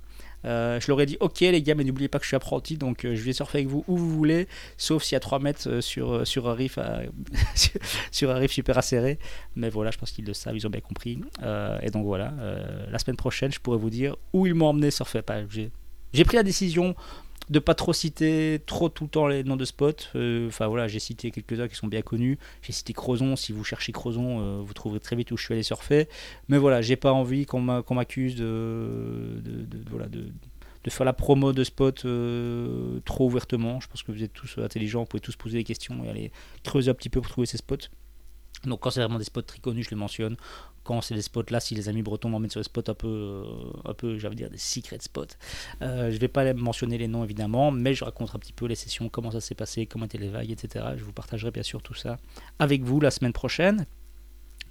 Euh, 0.44 0.78
je 0.80 0.86
leur 0.88 1.00
ai 1.00 1.06
dit 1.06 1.16
ok 1.18 1.40
les 1.40 1.62
gars 1.62 1.74
mais 1.74 1.82
n'oubliez 1.82 2.08
pas 2.08 2.18
que 2.18 2.24
je 2.24 2.28
suis 2.28 2.36
apprenti 2.36 2.76
donc 2.76 3.04
euh, 3.04 3.16
je 3.16 3.22
vais 3.22 3.32
surfer 3.32 3.58
avec 3.58 3.68
vous 3.68 3.84
où 3.88 3.96
vous 3.96 4.10
voulez 4.10 4.46
sauf 4.76 5.02
s'il 5.02 5.16
y 5.16 5.16
a 5.16 5.20
3 5.20 5.40
mètres 5.40 5.68
euh, 5.68 5.80
sur, 5.80 6.24
sur 6.24 6.48
un 6.48 6.54
riff 6.54 6.78
sur 8.12 8.30
un 8.30 8.34
riff 8.34 8.52
super 8.52 8.78
acéré. 8.78 9.18
Mais 9.56 9.68
voilà 9.68 9.90
je 9.90 9.98
pense 9.98 10.12
qu'ils 10.12 10.24
le 10.24 10.34
savent 10.34 10.56
ils 10.56 10.66
ont 10.66 10.70
bien 10.70 10.80
compris. 10.80 11.20
Et 11.82 11.90
donc 11.90 12.04
voilà 12.04 12.32
la 12.90 12.98
semaine 12.98 13.16
prochaine 13.16 13.52
je 13.52 13.58
pourrais 13.58 13.78
vous 13.78 13.90
dire 13.90 14.16
où 14.32 14.46
ils 14.46 14.54
m'ont 14.54 14.66
emmené 14.66 14.90
surfer 14.90 15.22
j'ai 16.12 16.24
pris 16.24 16.36
la 16.36 16.42
décision 16.42 16.94
de 17.50 17.58
pas 17.58 17.74
trop 17.74 17.92
citer 17.92 18.60
trop 18.66 18.88
tout 18.88 19.04
le 19.04 19.10
temps 19.10 19.26
les 19.26 19.44
noms 19.44 19.56
de 19.56 19.64
spots. 19.64 19.92
Euh, 20.14 20.48
enfin 20.48 20.66
voilà, 20.66 20.88
j'ai 20.88 20.98
cité 20.98 21.30
quelques-uns 21.30 21.68
qui 21.68 21.76
sont 21.76 21.86
bien 21.86 22.02
connus. 22.02 22.38
J'ai 22.62 22.72
cité 22.72 22.92
Crozon. 22.92 23.36
Si 23.36 23.52
vous 23.52 23.64
cherchez 23.64 23.92
Crozon, 23.92 24.40
euh, 24.40 24.60
vous 24.62 24.74
trouverez 24.74 25.00
très 25.00 25.16
vite 25.16 25.30
où 25.32 25.36
je 25.36 25.44
suis 25.44 25.54
allé 25.54 25.62
surfer. 25.62 26.08
Mais 26.48 26.58
voilà, 26.58 26.82
j'ai 26.82 26.96
pas 26.96 27.12
envie 27.12 27.46
qu'on 27.46 27.60
m'accuse 27.60 28.36
de, 28.36 29.40
de, 29.42 30.90
faire 30.90 31.04
la 31.04 31.12
promo 31.12 31.52
de 31.52 31.64
spot 31.64 32.06
trop 33.04 33.26
ouvertement. 33.26 33.80
Je 33.80 33.88
pense 33.88 34.02
que 34.02 34.12
vous 34.12 34.22
êtes 34.22 34.32
tous 34.32 34.58
intelligents, 34.58 35.00
vous 35.00 35.06
pouvez 35.06 35.20
tous 35.20 35.36
poser 35.36 35.58
des 35.58 35.64
questions 35.64 36.02
et 36.04 36.08
aller 36.08 36.32
creuser 36.64 36.90
un 36.90 36.94
petit 36.94 37.10
peu 37.10 37.20
pour 37.20 37.30
trouver 37.30 37.46
ces 37.46 37.58
spots. 37.58 37.88
Donc 38.64 38.80
quand 38.80 38.90
c'est 38.90 39.00
vraiment 39.00 39.18
des 39.18 39.24
spots 39.24 39.42
très 39.42 39.58
connus, 39.58 39.84
je 39.84 39.90
les 39.90 39.96
mentionne. 39.96 40.36
Quand 40.88 41.02
c'est 41.02 41.14
des 41.14 41.20
spots 41.20 41.42
là, 41.50 41.60
si 41.60 41.74
les 41.74 41.90
amis 41.90 42.00
bretons 42.00 42.30
m'emmènent 42.30 42.48
sur 42.48 42.60
des 42.60 42.64
spots 42.64 42.88
un 42.88 42.94
peu, 42.94 43.08
euh, 43.08 43.44
un 43.84 43.92
peu, 43.92 44.16
j'allais 44.16 44.36
dire 44.36 44.48
des 44.48 44.56
secret 44.56 44.96
spots, 45.02 45.36
euh, 45.82 46.10
je 46.10 46.16
vais 46.16 46.28
pas 46.28 46.54
mentionner 46.54 46.96
les 46.96 47.08
noms 47.08 47.24
évidemment, 47.24 47.70
mais 47.70 47.92
je 47.92 48.04
raconte 48.04 48.34
un 48.34 48.38
petit 48.38 48.54
peu 48.54 48.64
les 48.64 48.74
sessions, 48.74 49.10
comment 49.10 49.30
ça 49.30 49.42
s'est 49.42 49.54
passé, 49.54 49.84
comment 49.84 50.06
étaient 50.06 50.16
les 50.16 50.30
vagues, 50.30 50.50
etc. 50.50 50.86
Je 50.96 51.04
vous 51.04 51.12
partagerai 51.12 51.50
bien 51.50 51.62
sûr 51.62 51.82
tout 51.82 51.92
ça 51.92 52.16
avec 52.58 52.84
vous 52.84 53.00
la 53.00 53.10
semaine 53.10 53.34
prochaine. 53.34 53.84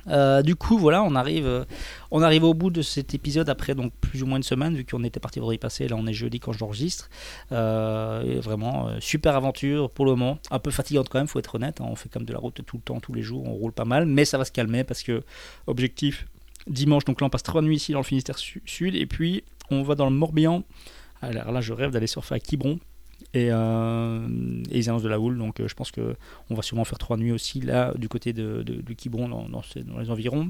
Euh, 0.10 0.42
du 0.42 0.56
coup, 0.56 0.78
voilà, 0.78 1.04
on 1.04 1.16
arrive, 1.16 1.46
euh, 1.46 1.66
on 2.12 2.22
arrive 2.22 2.44
au 2.44 2.54
bout 2.54 2.70
de 2.70 2.82
cet 2.82 3.14
épisode 3.14 3.50
après 3.50 3.76
donc 3.76 3.94
plus 4.00 4.24
ou 4.24 4.26
moins 4.26 4.38
une 4.38 4.44
semaine, 4.44 4.76
vu 4.76 4.86
qu'on 4.86 5.04
était 5.04 5.20
parti 5.20 5.40
vendredi 5.40 5.58
passé. 5.58 5.88
Là, 5.88 5.96
on 5.98 6.08
est 6.08 6.14
jeudi 6.14 6.40
quand 6.40 6.54
j'enregistre. 6.54 7.10
Euh, 7.52 8.40
vraiment, 8.42 8.90
super 9.00 9.36
aventure 9.36 9.90
pour 9.90 10.06
le 10.06 10.12
moment. 10.12 10.40
Un 10.52 10.60
peu 10.60 10.72
fatigante 10.72 11.10
quand 11.10 11.20
même, 11.20 11.28
faut 11.28 11.40
être 11.40 11.56
honnête. 11.56 11.82
Hein. 11.82 11.88
on 11.90 11.96
fait 11.96 12.10
comme 12.10 12.26
de 12.26 12.34
la 12.34 12.40
route 12.40 12.62
tout 12.66 12.78
le 12.78 12.84
temps, 12.84 13.00
tous 13.00 13.14
les 13.14 13.22
jours. 13.22 13.46
On 13.46 13.54
roule 13.54 13.74
pas 13.74 13.86
mal, 13.86 14.06
mais 14.06 14.26
ça 14.26 14.38
va 14.38 14.46
se 14.46 14.52
calmer 14.52 14.84
parce 14.84 15.04
que 15.04 15.24
objectif 15.68 16.26
dimanche. 16.68 17.06
Donc 17.06 17.22
là, 17.22 17.28
on 17.28 17.30
passe 17.30 17.44
trois 17.44 17.62
nuits 17.62 17.78
ici 17.78 17.92
dans 17.92 18.00
le 18.00 18.06
Finistère 18.06 18.38
Sud, 18.38 18.96
et 18.96 19.06
puis 19.06 19.44
on 19.70 19.84
va 19.84 19.96
dans 19.96 20.06
le 20.06 20.16
Morbihan. 20.16 20.64
Alors 21.22 21.52
là, 21.52 21.62
je 21.62 21.74
rêve 21.74 21.92
d'aller 21.92 22.08
surfer 22.08 22.36
à 22.36 22.40
Quiberon. 22.40 22.80
Et, 23.34 23.50
euh, 23.52 24.28
ils 24.72 24.90
annoncent 24.90 25.04
de 25.04 25.10
la 25.10 25.20
houle, 25.20 25.38
donc 25.38 25.60
euh, 25.60 25.68
je 25.68 25.76
pense 25.76 25.92
qu'on 25.92 26.56
va 26.56 26.62
sûrement 26.62 26.86
faire 26.86 26.98
trois 26.98 27.18
nuits 27.18 27.32
aussi 27.32 27.60
là 27.60 27.94
du 27.96 28.08
côté 28.08 28.34
de, 28.34 28.64
de, 28.64 28.82
dans, 29.28 29.50
dans, 29.50 29.62
les 30.00 30.10
environs. 30.10 30.50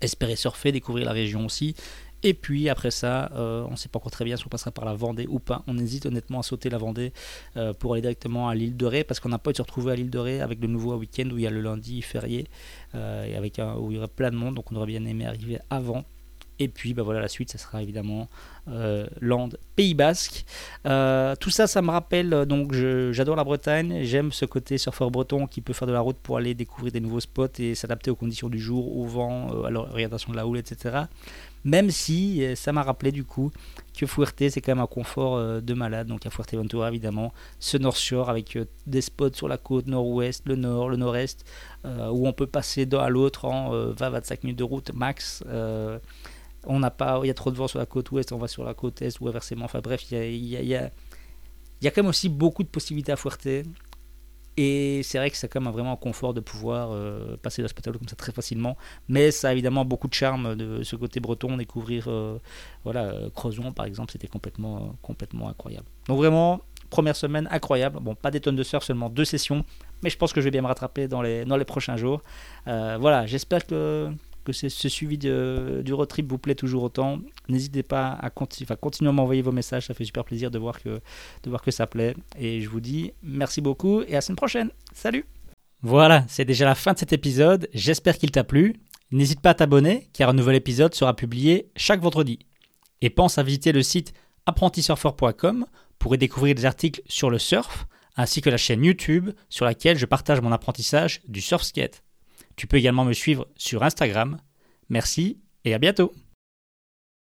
Espérer 0.00 0.36
surfer, 0.36 0.70
découvrir 0.70 1.06
la 1.06 1.12
région 1.12 1.46
aussi. 1.46 1.74
Et 2.22 2.34
puis 2.34 2.68
après 2.68 2.90
ça, 2.90 3.30
euh, 3.34 3.64
on 3.68 3.72
ne 3.72 3.76
sait 3.76 3.88
pas 3.88 3.98
encore 3.98 4.10
très 4.10 4.24
bien 4.24 4.36
si 4.36 4.44
on 4.44 4.48
passera 4.48 4.70
par 4.70 4.84
la 4.84 4.94
Vendée 4.94 5.26
ou 5.28 5.38
pas. 5.38 5.62
On 5.66 5.78
hésite 5.78 6.06
honnêtement 6.06 6.40
à 6.40 6.42
sauter 6.42 6.68
la 6.68 6.78
Vendée 6.78 7.12
pour 7.78 7.92
aller 7.92 8.02
directement 8.02 8.48
à 8.48 8.54
l'île 8.54 8.76
de 8.76 8.86
Ré 8.86 9.04
parce 9.04 9.18
qu'on 9.20 9.28
n'a 9.28 9.38
pas 9.38 9.50
été 9.50 9.62
retrouvé 9.62 9.92
à 9.92 9.96
l'île 9.96 10.10
de 10.10 10.18
Ré 10.18 10.40
avec 10.40 10.60
le 10.60 10.66
nouveau 10.66 10.96
week-end 10.96 11.28
où 11.32 11.38
il 11.38 11.42
y 11.42 11.46
a 11.46 11.50
le 11.50 11.60
lundi 11.60 12.02
férié 12.02 12.46
et 12.94 13.36
avec 13.36 13.60
où 13.78 13.90
il 13.90 13.96
y 13.96 13.98
aurait 13.98 14.08
plein 14.08 14.30
de 14.30 14.36
monde. 14.36 14.56
Donc 14.56 14.70
on 14.72 14.76
aurait 14.76 14.86
bien 14.86 15.04
aimé 15.04 15.26
arriver 15.26 15.58
avant. 15.70 16.04
Et 16.60 16.68
puis 16.68 16.94
bah 16.94 17.02
voilà, 17.02 17.20
la 17.20 17.28
suite, 17.28 17.50
ça 17.50 17.58
sera 17.58 17.82
évidemment 17.82 18.28
euh, 18.68 19.06
Land, 19.20 19.50
Pays 19.76 19.94
Basque. 19.94 20.44
Euh, 20.86 21.34
tout 21.36 21.50
ça, 21.50 21.66
ça 21.66 21.82
me 21.82 21.90
rappelle, 21.90 22.34
euh, 22.34 22.44
donc 22.44 22.72
j'adore 23.12 23.36
la 23.36 23.44
Bretagne, 23.44 24.00
j'aime 24.02 24.32
ce 24.32 24.44
côté 24.44 24.76
surfeur 24.76 25.10
breton 25.10 25.46
qui 25.46 25.60
peut 25.60 25.72
faire 25.72 25.88
de 25.88 25.92
la 25.92 26.00
route 26.00 26.18
pour 26.18 26.36
aller 26.36 26.54
découvrir 26.54 26.92
des 26.92 27.00
nouveaux 27.00 27.20
spots 27.20 27.46
et 27.58 27.74
s'adapter 27.74 28.10
aux 28.10 28.16
conditions 28.16 28.48
du 28.48 28.58
jour, 28.58 28.96
au 28.96 29.04
vent, 29.04 29.64
à 29.64 29.70
l'orientation 29.70 30.32
de 30.32 30.36
la 30.36 30.46
houle, 30.46 30.58
etc. 30.58 31.02
Même 31.64 31.90
si 31.90 32.44
ça 32.54 32.72
m'a 32.72 32.82
rappelé 32.82 33.10
du 33.10 33.24
coup 33.24 33.50
que 33.96 34.06
Fuerte 34.06 34.48
c'est 34.48 34.60
quand 34.60 34.72
même 34.72 34.82
un 34.82 34.86
confort 34.86 35.60
de 35.60 35.74
malade. 35.74 36.06
Donc 36.06 36.24
à 36.24 36.30
Fuerteventura 36.30 36.88
évidemment, 36.88 37.32
ce 37.58 37.76
North 37.76 37.98
Shore 37.98 38.30
avec 38.30 38.56
des 38.86 39.00
spots 39.00 39.34
sur 39.34 39.48
la 39.48 39.58
côte 39.58 39.86
nord-ouest, 39.86 40.44
le 40.46 40.54
nord, 40.56 40.88
le 40.88 40.96
nord-est, 40.96 41.44
où 41.84 42.28
on 42.28 42.32
peut 42.32 42.46
passer 42.46 42.86
d'un 42.86 43.00
à 43.00 43.08
l'autre 43.08 43.44
en 43.44 43.74
20-25 43.92 44.38
minutes 44.44 44.58
de 44.58 44.64
route 44.64 44.92
max 44.94 45.42
on 46.68 46.78
n'a 46.78 46.90
pas, 46.90 47.20
il 47.24 47.26
y 47.26 47.30
a 47.30 47.34
trop 47.34 47.50
de 47.50 47.56
vent 47.56 47.66
sur 47.66 47.78
la 47.78 47.86
côte 47.86 48.10
ouest, 48.12 48.32
on 48.32 48.38
va 48.38 48.46
sur 48.46 48.62
la 48.62 48.74
côte 48.74 49.02
est 49.02 49.18
ou 49.20 49.28
inversement. 49.28 49.64
Enfin 49.64 49.80
bref, 49.80 50.10
il 50.10 50.44
y 50.44 50.74
a, 50.76 50.90
quand 51.82 52.02
même 52.02 52.06
aussi 52.06 52.28
beaucoup 52.28 52.62
de 52.62 52.68
possibilités 52.68 53.12
à 53.12 53.16
Fuerte. 53.16 53.48
Et 54.60 55.02
c'est 55.04 55.18
vrai 55.18 55.30
que 55.30 55.36
c'est 55.36 55.46
quand 55.46 55.60
même 55.60 55.72
vraiment 55.72 55.92
un 55.92 55.96
confort 55.96 56.34
de 56.34 56.40
pouvoir 56.40 56.90
euh, 56.90 57.36
passer 57.36 57.62
de 57.62 57.68
spectacle 57.68 57.96
comme 57.96 58.08
ça 58.08 58.16
très 58.16 58.32
facilement. 58.32 58.76
Mais 59.08 59.30
ça 59.30 59.50
a 59.50 59.52
évidemment 59.52 59.84
beaucoup 59.84 60.08
de 60.08 60.14
charme 60.14 60.56
de 60.56 60.82
ce 60.82 60.96
côté 60.96 61.20
breton, 61.20 61.56
découvrir 61.56 62.06
euh, 62.08 62.38
voilà, 62.82 63.04
euh, 63.04 63.30
Crozon 63.30 63.72
par 63.72 63.86
exemple, 63.86 64.10
c'était 64.10 64.26
complètement, 64.26 64.96
complètement 65.00 65.48
incroyable. 65.48 65.86
Donc 66.08 66.18
vraiment, 66.18 66.60
première 66.90 67.14
semaine 67.14 67.48
incroyable. 67.52 68.00
Bon, 68.00 68.16
pas 68.16 68.32
des 68.32 68.40
tonnes 68.40 68.56
de 68.56 68.64
surf, 68.64 68.84
seulement 68.84 69.08
deux 69.08 69.24
sessions. 69.24 69.64
Mais 70.02 70.10
je 70.10 70.18
pense 70.18 70.32
que 70.32 70.40
je 70.40 70.46
vais 70.46 70.50
bien 70.50 70.62
me 70.62 70.66
rattraper 70.66 71.06
dans 71.06 71.22
les, 71.22 71.44
dans 71.44 71.56
les 71.56 71.64
prochains 71.64 71.96
jours. 71.96 72.22
voilà, 72.66 73.26
j'espère 73.26 73.64
que 73.64 74.10
que 74.52 74.68
ce 74.68 74.88
suivi 74.88 75.18
du 75.18 75.92
road 75.92 76.08
trip 76.08 76.28
vous 76.28 76.38
plaît 76.38 76.54
toujours 76.54 76.82
autant. 76.82 77.18
N'hésitez 77.48 77.82
pas 77.82 78.12
à 78.12 78.30
continuer 78.30 79.08
à 79.08 79.12
m'envoyer 79.12 79.42
vos 79.42 79.52
messages, 79.52 79.86
ça 79.86 79.94
fait 79.94 80.04
super 80.04 80.24
plaisir 80.24 80.50
de 80.50 80.58
voir, 80.58 80.80
que, 80.80 81.00
de 81.42 81.50
voir 81.50 81.62
que 81.62 81.70
ça 81.70 81.86
plaît. 81.86 82.14
Et 82.38 82.60
je 82.60 82.68
vous 82.68 82.80
dis 82.80 83.12
merci 83.22 83.60
beaucoup 83.60 84.02
et 84.02 84.12
à 84.12 84.14
la 84.14 84.20
semaine 84.20 84.36
prochaine. 84.36 84.70
Salut 84.92 85.26
Voilà, 85.82 86.24
c'est 86.28 86.44
déjà 86.44 86.64
la 86.64 86.74
fin 86.74 86.94
de 86.94 86.98
cet 86.98 87.12
épisode. 87.12 87.68
J'espère 87.74 88.16
qu'il 88.16 88.30
t'a 88.30 88.44
plu. 88.44 88.76
N'hésite 89.10 89.40
pas 89.40 89.50
à 89.50 89.54
t'abonner 89.54 90.08
car 90.12 90.30
un 90.30 90.34
nouvel 90.34 90.56
épisode 90.56 90.94
sera 90.94 91.14
publié 91.14 91.70
chaque 91.76 92.00
vendredi. 92.00 92.38
Et 93.00 93.10
pense 93.10 93.38
à 93.38 93.42
visiter 93.42 93.72
le 93.72 93.82
site 93.82 94.14
apprentisurfer.com 94.46 95.66
pour 95.98 96.14
y 96.14 96.18
découvrir 96.18 96.54
des 96.54 96.64
articles 96.64 97.02
sur 97.06 97.28
le 97.28 97.38
surf 97.38 97.86
ainsi 98.16 98.40
que 98.40 98.50
la 98.50 98.56
chaîne 98.56 98.84
YouTube 98.84 99.30
sur 99.48 99.64
laquelle 99.64 99.96
je 99.96 100.06
partage 100.06 100.40
mon 100.40 100.52
apprentissage 100.52 101.20
du 101.28 101.40
surf 101.40 101.62
skate. 101.62 102.02
Tu 102.58 102.66
peux 102.66 102.76
également 102.76 103.04
me 103.04 103.12
suivre 103.12 103.46
sur 103.56 103.84
Instagram. 103.84 104.36
Merci 104.88 105.40
et 105.64 105.74
à 105.74 105.78
bientôt 105.78 106.12